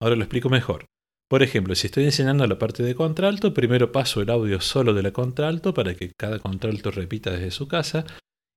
Ahora 0.00 0.16
lo 0.16 0.22
explico 0.22 0.48
mejor. 0.48 0.86
Por 1.28 1.42
ejemplo, 1.42 1.74
si 1.74 1.88
estoy 1.88 2.04
enseñando 2.04 2.46
la 2.46 2.58
parte 2.58 2.82
de 2.82 2.94
contralto, 2.94 3.52
primero 3.52 3.90
paso 3.90 4.20
el 4.20 4.30
audio 4.30 4.60
solo 4.60 4.94
de 4.94 5.02
la 5.02 5.12
contralto 5.12 5.74
para 5.74 5.94
que 5.94 6.12
cada 6.16 6.38
contralto 6.38 6.90
repita 6.90 7.30
desde 7.30 7.50
su 7.50 7.66
casa 7.66 8.04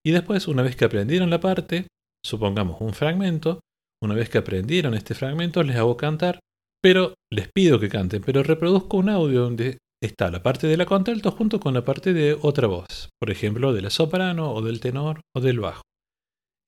y 0.05 0.11
después, 0.11 0.47
una 0.47 0.61
vez 0.61 0.75
que 0.75 0.85
aprendieron 0.85 1.29
la 1.29 1.39
parte, 1.39 1.87
supongamos 2.23 2.79
un 2.81 2.93
fragmento, 2.93 3.59
una 4.01 4.13
vez 4.13 4.29
que 4.29 4.37
aprendieron 4.37 4.93
este 4.93 5.15
fragmento, 5.15 5.63
les 5.63 5.75
hago 5.75 5.97
cantar 5.97 6.39
pero 6.81 7.15
les 7.31 7.49
pido 7.53 7.79
que 7.79 7.89
canten, 7.89 8.21
pero 8.21 8.43
reproduzco 8.43 8.97
un 8.97 9.09
audio 9.09 9.41
donde 9.41 9.79
está 10.01 10.31
la 10.31 10.41
parte 10.41 10.67
de 10.67 10.77
la 10.77 10.85
contralto 10.85 11.31
junto 11.31 11.59
con 11.59 11.73
la 11.73 11.83
parte 11.83 12.13
de 12.13 12.37
otra 12.41 12.67
voz, 12.67 13.09
por 13.19 13.31
ejemplo, 13.31 13.73
de 13.73 13.81
la 13.81 13.89
soprano 13.89 14.53
o 14.53 14.61
del 14.61 14.79
tenor 14.79 15.21
o 15.35 15.41
del 15.41 15.59
bajo. 15.59 15.81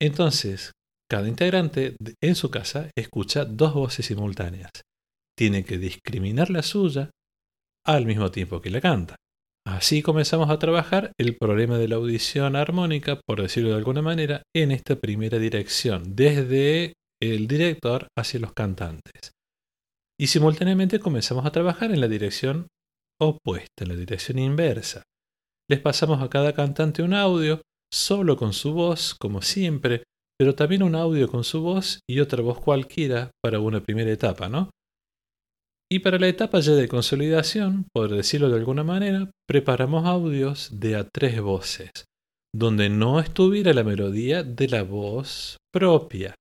Entonces, 0.01 0.71
cada 1.09 1.27
integrante 1.27 1.95
en 2.21 2.35
su 2.35 2.49
casa 2.49 2.89
escucha 2.97 3.45
dos 3.45 3.73
voces 3.73 4.05
simultáneas. 4.05 4.71
Tiene 5.37 5.63
que 5.63 5.77
discriminar 5.77 6.49
la 6.49 6.63
suya 6.63 7.09
al 7.85 8.05
mismo 8.05 8.31
tiempo 8.31 8.61
que 8.61 8.69
la 8.69 8.81
canta. 8.81 9.15
Así 9.65 10.01
comenzamos 10.01 10.49
a 10.49 10.57
trabajar 10.57 11.11
el 11.19 11.37
problema 11.37 11.77
de 11.77 11.87
la 11.87 11.97
audición 11.97 12.55
armónica, 12.55 13.19
por 13.27 13.41
decirlo 13.41 13.69
de 13.69 13.75
alguna 13.75 14.01
manera, 14.01 14.43
en 14.55 14.71
esta 14.71 14.95
primera 14.95 15.37
dirección, 15.37 16.15
desde 16.15 16.93
el 17.21 17.47
director 17.47 18.07
hacia 18.17 18.39
los 18.39 18.53
cantantes. 18.53 19.31
Y 20.21 20.27
simultáneamente 20.27 20.99
comenzamos 20.99 21.47
a 21.47 21.51
trabajar 21.51 21.89
en 21.89 21.99
la 21.99 22.07
dirección 22.07 22.67
opuesta, 23.19 23.83
en 23.83 23.87
la 23.87 23.95
dirección 23.95 24.37
inversa. 24.37 25.01
Les 25.67 25.79
pasamos 25.79 26.21
a 26.21 26.29
cada 26.29 26.53
cantante 26.53 27.01
un 27.01 27.15
audio, 27.15 27.63
solo 27.91 28.37
con 28.37 28.53
su 28.53 28.71
voz, 28.71 29.15
como 29.15 29.41
siempre, 29.41 30.03
pero 30.37 30.53
también 30.53 30.83
un 30.83 30.93
audio 30.93 31.27
con 31.27 31.43
su 31.43 31.63
voz 31.63 32.01
y 32.07 32.19
otra 32.19 32.43
voz 32.43 32.59
cualquiera 32.59 33.31
para 33.43 33.59
una 33.59 33.81
primera 33.81 34.11
etapa, 34.11 34.47
¿no? 34.47 34.69
Y 35.91 35.99
para 35.99 36.19
la 36.19 36.27
etapa 36.27 36.59
ya 36.59 36.73
de 36.73 36.87
consolidación, 36.87 37.87
por 37.91 38.11
decirlo 38.11 38.49
de 38.49 38.57
alguna 38.57 38.83
manera, 38.83 39.31
preparamos 39.47 40.05
audios 40.05 40.79
de 40.79 40.97
a 40.97 41.03
tres 41.11 41.41
voces, 41.41 41.89
donde 42.53 42.89
no 42.89 43.19
estuviera 43.19 43.73
la 43.73 43.83
melodía 43.83 44.43
de 44.43 44.67
la 44.67 44.83
voz 44.83 45.57
propia. 45.73 46.35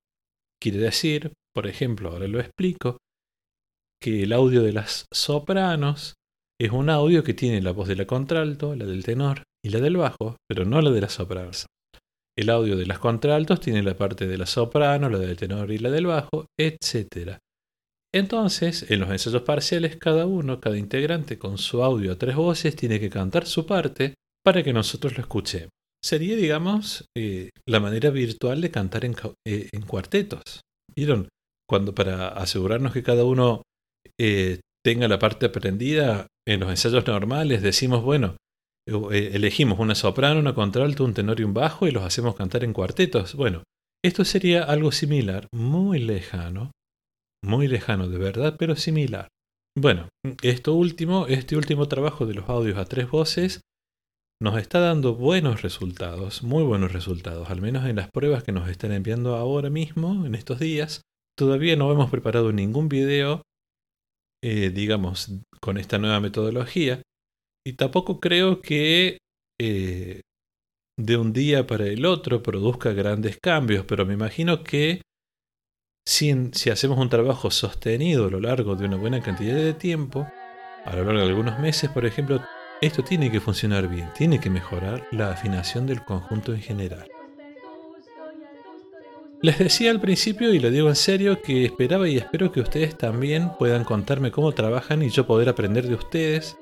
Quiere 0.62 0.78
decir, 0.80 1.32
por 1.54 1.66
ejemplo, 1.66 2.10
ahora 2.10 2.28
lo 2.28 2.40
explico, 2.40 2.98
que 4.02 4.22
el 4.22 4.32
audio 4.32 4.62
de 4.62 4.72
las 4.72 5.06
sopranos 5.12 6.14
es 6.60 6.70
un 6.70 6.90
audio 6.90 7.22
que 7.22 7.34
tiene 7.34 7.62
la 7.62 7.72
voz 7.72 7.88
de 7.88 7.96
la 7.96 8.06
contralto, 8.06 8.74
la 8.74 8.86
del 8.86 9.04
tenor 9.04 9.42
y 9.64 9.70
la 9.70 9.80
del 9.80 9.96
bajo, 9.96 10.36
pero 10.48 10.64
no 10.64 10.80
la 10.80 10.90
de 10.90 11.00
las 11.00 11.14
sopranos. 11.14 11.66
El 12.36 12.50
audio 12.50 12.76
de 12.76 12.86
las 12.86 12.98
contraltos 12.98 13.60
tiene 13.60 13.82
la 13.82 13.96
parte 13.96 14.26
de 14.26 14.38
la 14.38 14.46
soprano, 14.46 15.08
la 15.08 15.18
del 15.18 15.36
tenor 15.36 15.70
y 15.70 15.78
la 15.78 15.90
del 15.90 16.06
bajo, 16.06 16.46
etc. 16.58 17.38
Entonces, 18.12 18.90
en 18.90 19.00
los 19.00 19.10
ensayos 19.10 19.42
parciales, 19.42 19.96
cada 19.96 20.26
uno, 20.26 20.60
cada 20.60 20.76
integrante 20.76 21.38
con 21.38 21.58
su 21.58 21.82
audio 21.82 22.12
a 22.12 22.18
tres 22.18 22.36
voces 22.36 22.74
tiene 22.76 22.98
que 22.98 23.10
cantar 23.10 23.46
su 23.46 23.66
parte 23.66 24.14
para 24.44 24.62
que 24.62 24.72
nosotros 24.72 25.16
lo 25.16 25.20
escuchemos. 25.20 25.70
Sería, 26.02 26.34
digamos, 26.36 27.04
eh, 27.16 27.50
la 27.66 27.78
manera 27.78 28.10
virtual 28.10 28.60
de 28.60 28.70
cantar 28.70 29.04
en, 29.04 29.14
eh, 29.46 29.68
en 29.70 29.82
cuartetos. 29.82 30.62
¿Vieron? 30.96 31.28
Cuando 31.68 31.94
para 31.94 32.28
asegurarnos 32.28 32.92
que 32.92 33.02
cada 33.02 33.24
uno 33.24 33.62
eh, 34.18 34.60
tenga 34.84 35.08
la 35.08 35.18
parte 35.18 35.46
aprendida, 35.46 36.26
en 36.46 36.60
los 36.60 36.70
ensayos 36.70 37.06
normales 37.06 37.62
decimos, 37.62 38.02
bueno, 38.02 38.36
eh, 38.86 39.30
elegimos 39.34 39.78
una 39.78 39.94
soprano, 39.94 40.40
una 40.40 40.54
contralto, 40.54 41.04
un 41.04 41.14
tenor 41.14 41.40
y 41.40 41.44
un 41.44 41.54
bajo 41.54 41.86
y 41.86 41.90
los 41.90 42.02
hacemos 42.02 42.34
cantar 42.34 42.64
en 42.64 42.72
cuartetos. 42.72 43.34
Bueno, 43.34 43.62
esto 44.04 44.24
sería 44.24 44.64
algo 44.64 44.92
similar, 44.92 45.46
muy 45.52 45.98
lejano, 45.98 46.72
muy 47.44 47.68
lejano 47.68 48.08
de 48.08 48.18
verdad, 48.18 48.56
pero 48.58 48.76
similar. 48.76 49.28
Bueno, 49.78 50.08
esto 50.42 50.74
último, 50.74 51.26
este 51.28 51.56
último 51.56 51.86
trabajo 51.86 52.26
de 52.26 52.34
los 52.34 52.48
audios 52.48 52.78
a 52.78 52.86
tres 52.86 53.10
voces 53.10 53.60
nos 54.42 54.58
está 54.58 54.80
dando 54.80 55.14
buenos 55.14 55.62
resultados, 55.62 56.42
muy 56.42 56.64
buenos 56.64 56.92
resultados, 56.92 57.50
al 57.50 57.60
menos 57.60 57.84
en 57.84 57.96
las 57.96 58.10
pruebas 58.10 58.42
que 58.42 58.52
nos 58.52 58.68
están 58.68 58.90
enviando 58.92 59.36
ahora 59.36 59.68
mismo, 59.68 60.24
en 60.24 60.34
estos 60.34 60.58
días. 60.58 61.02
Todavía 61.38 61.76
no 61.76 61.92
hemos 61.92 62.10
preparado 62.10 62.52
ningún 62.52 62.88
video 62.88 63.42
eh, 64.42 64.70
digamos, 64.70 65.32
con 65.60 65.78
esta 65.78 65.98
nueva 65.98 66.20
metodología. 66.20 67.02
Y 67.66 67.74
tampoco 67.74 68.20
creo 68.20 68.62
que 68.62 69.18
eh, 69.60 70.22
de 70.98 71.16
un 71.16 71.32
día 71.32 71.66
para 71.66 71.86
el 71.86 72.06
otro 72.06 72.42
produzca 72.42 72.92
grandes 72.92 73.38
cambios, 73.42 73.84
pero 73.86 74.06
me 74.06 74.14
imagino 74.14 74.64
que 74.64 75.02
si, 76.06 76.50
si 76.52 76.70
hacemos 76.70 76.98
un 76.98 77.08
trabajo 77.08 77.50
sostenido 77.50 78.26
a 78.26 78.30
lo 78.30 78.40
largo 78.40 78.76
de 78.76 78.86
una 78.86 78.96
buena 78.96 79.20
cantidad 79.20 79.56
de 79.56 79.74
tiempo, 79.74 80.26
a 80.84 80.96
lo 80.96 81.04
largo 81.04 81.20
de 81.20 81.28
algunos 81.28 81.58
meses, 81.58 81.90
por 81.90 82.06
ejemplo, 82.06 82.42
esto 82.80 83.04
tiene 83.04 83.30
que 83.30 83.40
funcionar 83.40 83.88
bien, 83.88 84.08
tiene 84.16 84.40
que 84.40 84.48
mejorar 84.48 85.06
la 85.12 85.30
afinación 85.30 85.86
del 85.86 86.02
conjunto 86.02 86.54
en 86.54 86.62
general. 86.62 87.19
Les 89.42 89.58
decía 89.58 89.90
al 89.90 90.00
principio, 90.00 90.52
y 90.52 90.58
lo 90.58 90.70
digo 90.70 90.88
en 90.88 90.96
serio, 90.96 91.40
que 91.40 91.64
esperaba 91.64 92.06
y 92.06 92.18
espero 92.18 92.52
que 92.52 92.60
ustedes 92.60 92.96
también 92.98 93.52
puedan 93.58 93.84
contarme 93.84 94.30
cómo 94.30 94.52
trabajan 94.52 95.02
y 95.02 95.08
yo 95.08 95.26
poder 95.26 95.48
aprender 95.48 95.88
de 95.88 95.94
ustedes. 95.94 96.58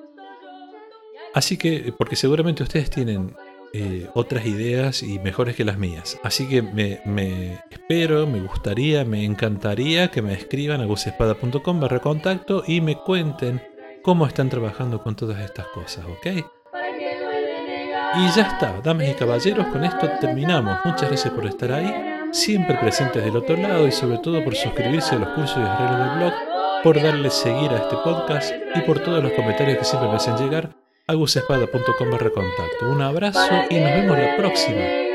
Así 1.35 1.57
que, 1.57 1.93
porque 1.97 2.15
seguramente 2.15 2.63
ustedes 2.63 2.89
tienen 2.89 3.35
eh, 3.73 4.09
otras 4.15 4.47
ideas 4.47 5.03
y 5.03 5.19
mejores 5.19 5.57
que 5.57 5.65
las 5.65 5.77
mías. 5.77 6.21
Así 6.23 6.49
que 6.49 6.63
me, 6.63 7.59
espero, 7.69 8.29
me 8.29 8.41
gustaría, 8.41 9.05
me 9.05 9.25
encantaría 9.25 10.09
que 10.13 10.23
me 10.23 10.35
escriban 10.35 10.81
a 10.81 10.87
gusespada.com 10.87 11.81
barra 11.81 11.99
contacto 11.99 12.63
y 12.65 12.81
me 12.81 12.95
cuenten 12.95 13.61
cómo 14.03 14.25
están 14.25 14.51
trabajando 14.51 15.03
con 15.03 15.17
todas 15.17 15.41
estas 15.41 15.67
cosas, 15.69 16.05
¿ok? 16.07 16.27
Y 18.15 18.37
ya 18.37 18.43
está, 18.53 18.81
damas 18.85 19.09
y 19.09 19.15
caballeros, 19.15 19.67
con 19.67 19.85
esto 19.85 20.09
terminamos. 20.21 20.79
Muchas 20.85 21.09
gracias 21.09 21.35
por 21.35 21.45
estar 21.45 21.73
ahí 21.73 22.08
siempre 22.33 22.77
presentes 22.77 23.25
del 23.25 23.37
otro 23.37 23.57
lado 23.57 23.87
y 23.87 23.93
sobre 23.93 24.19
todo 24.19 24.43
por 24.45 24.55
suscribirse 24.55 25.15
a 25.15 25.19
los 25.19 25.29
cursos 25.31 25.57
y 25.57 25.61
arreglos 25.61 25.99
del 25.99 26.19
blog, 26.19 26.33
por 26.83 27.03
darle 27.03 27.31
seguir 27.31 27.71
a 27.73 27.79
este 27.79 27.97
podcast 27.97 28.55
y 28.75 28.81
por 28.83 29.01
todos 29.01 29.23
los 29.23 29.33
comentarios 29.33 29.79
que 29.79 29.85
siempre 29.85 30.09
me 30.09 30.17
hacen 30.17 30.37
llegar 30.37 30.71
a 31.07 31.15
gusespada.com 31.15 32.11
barra 32.11 32.31
contacto. 32.31 32.91
Un 32.91 33.03
abrazo 33.03 33.41
y 33.71 33.81
nos 33.81 33.91
vemos 33.91 34.19
la 34.19 34.37
próxima. 34.37 35.08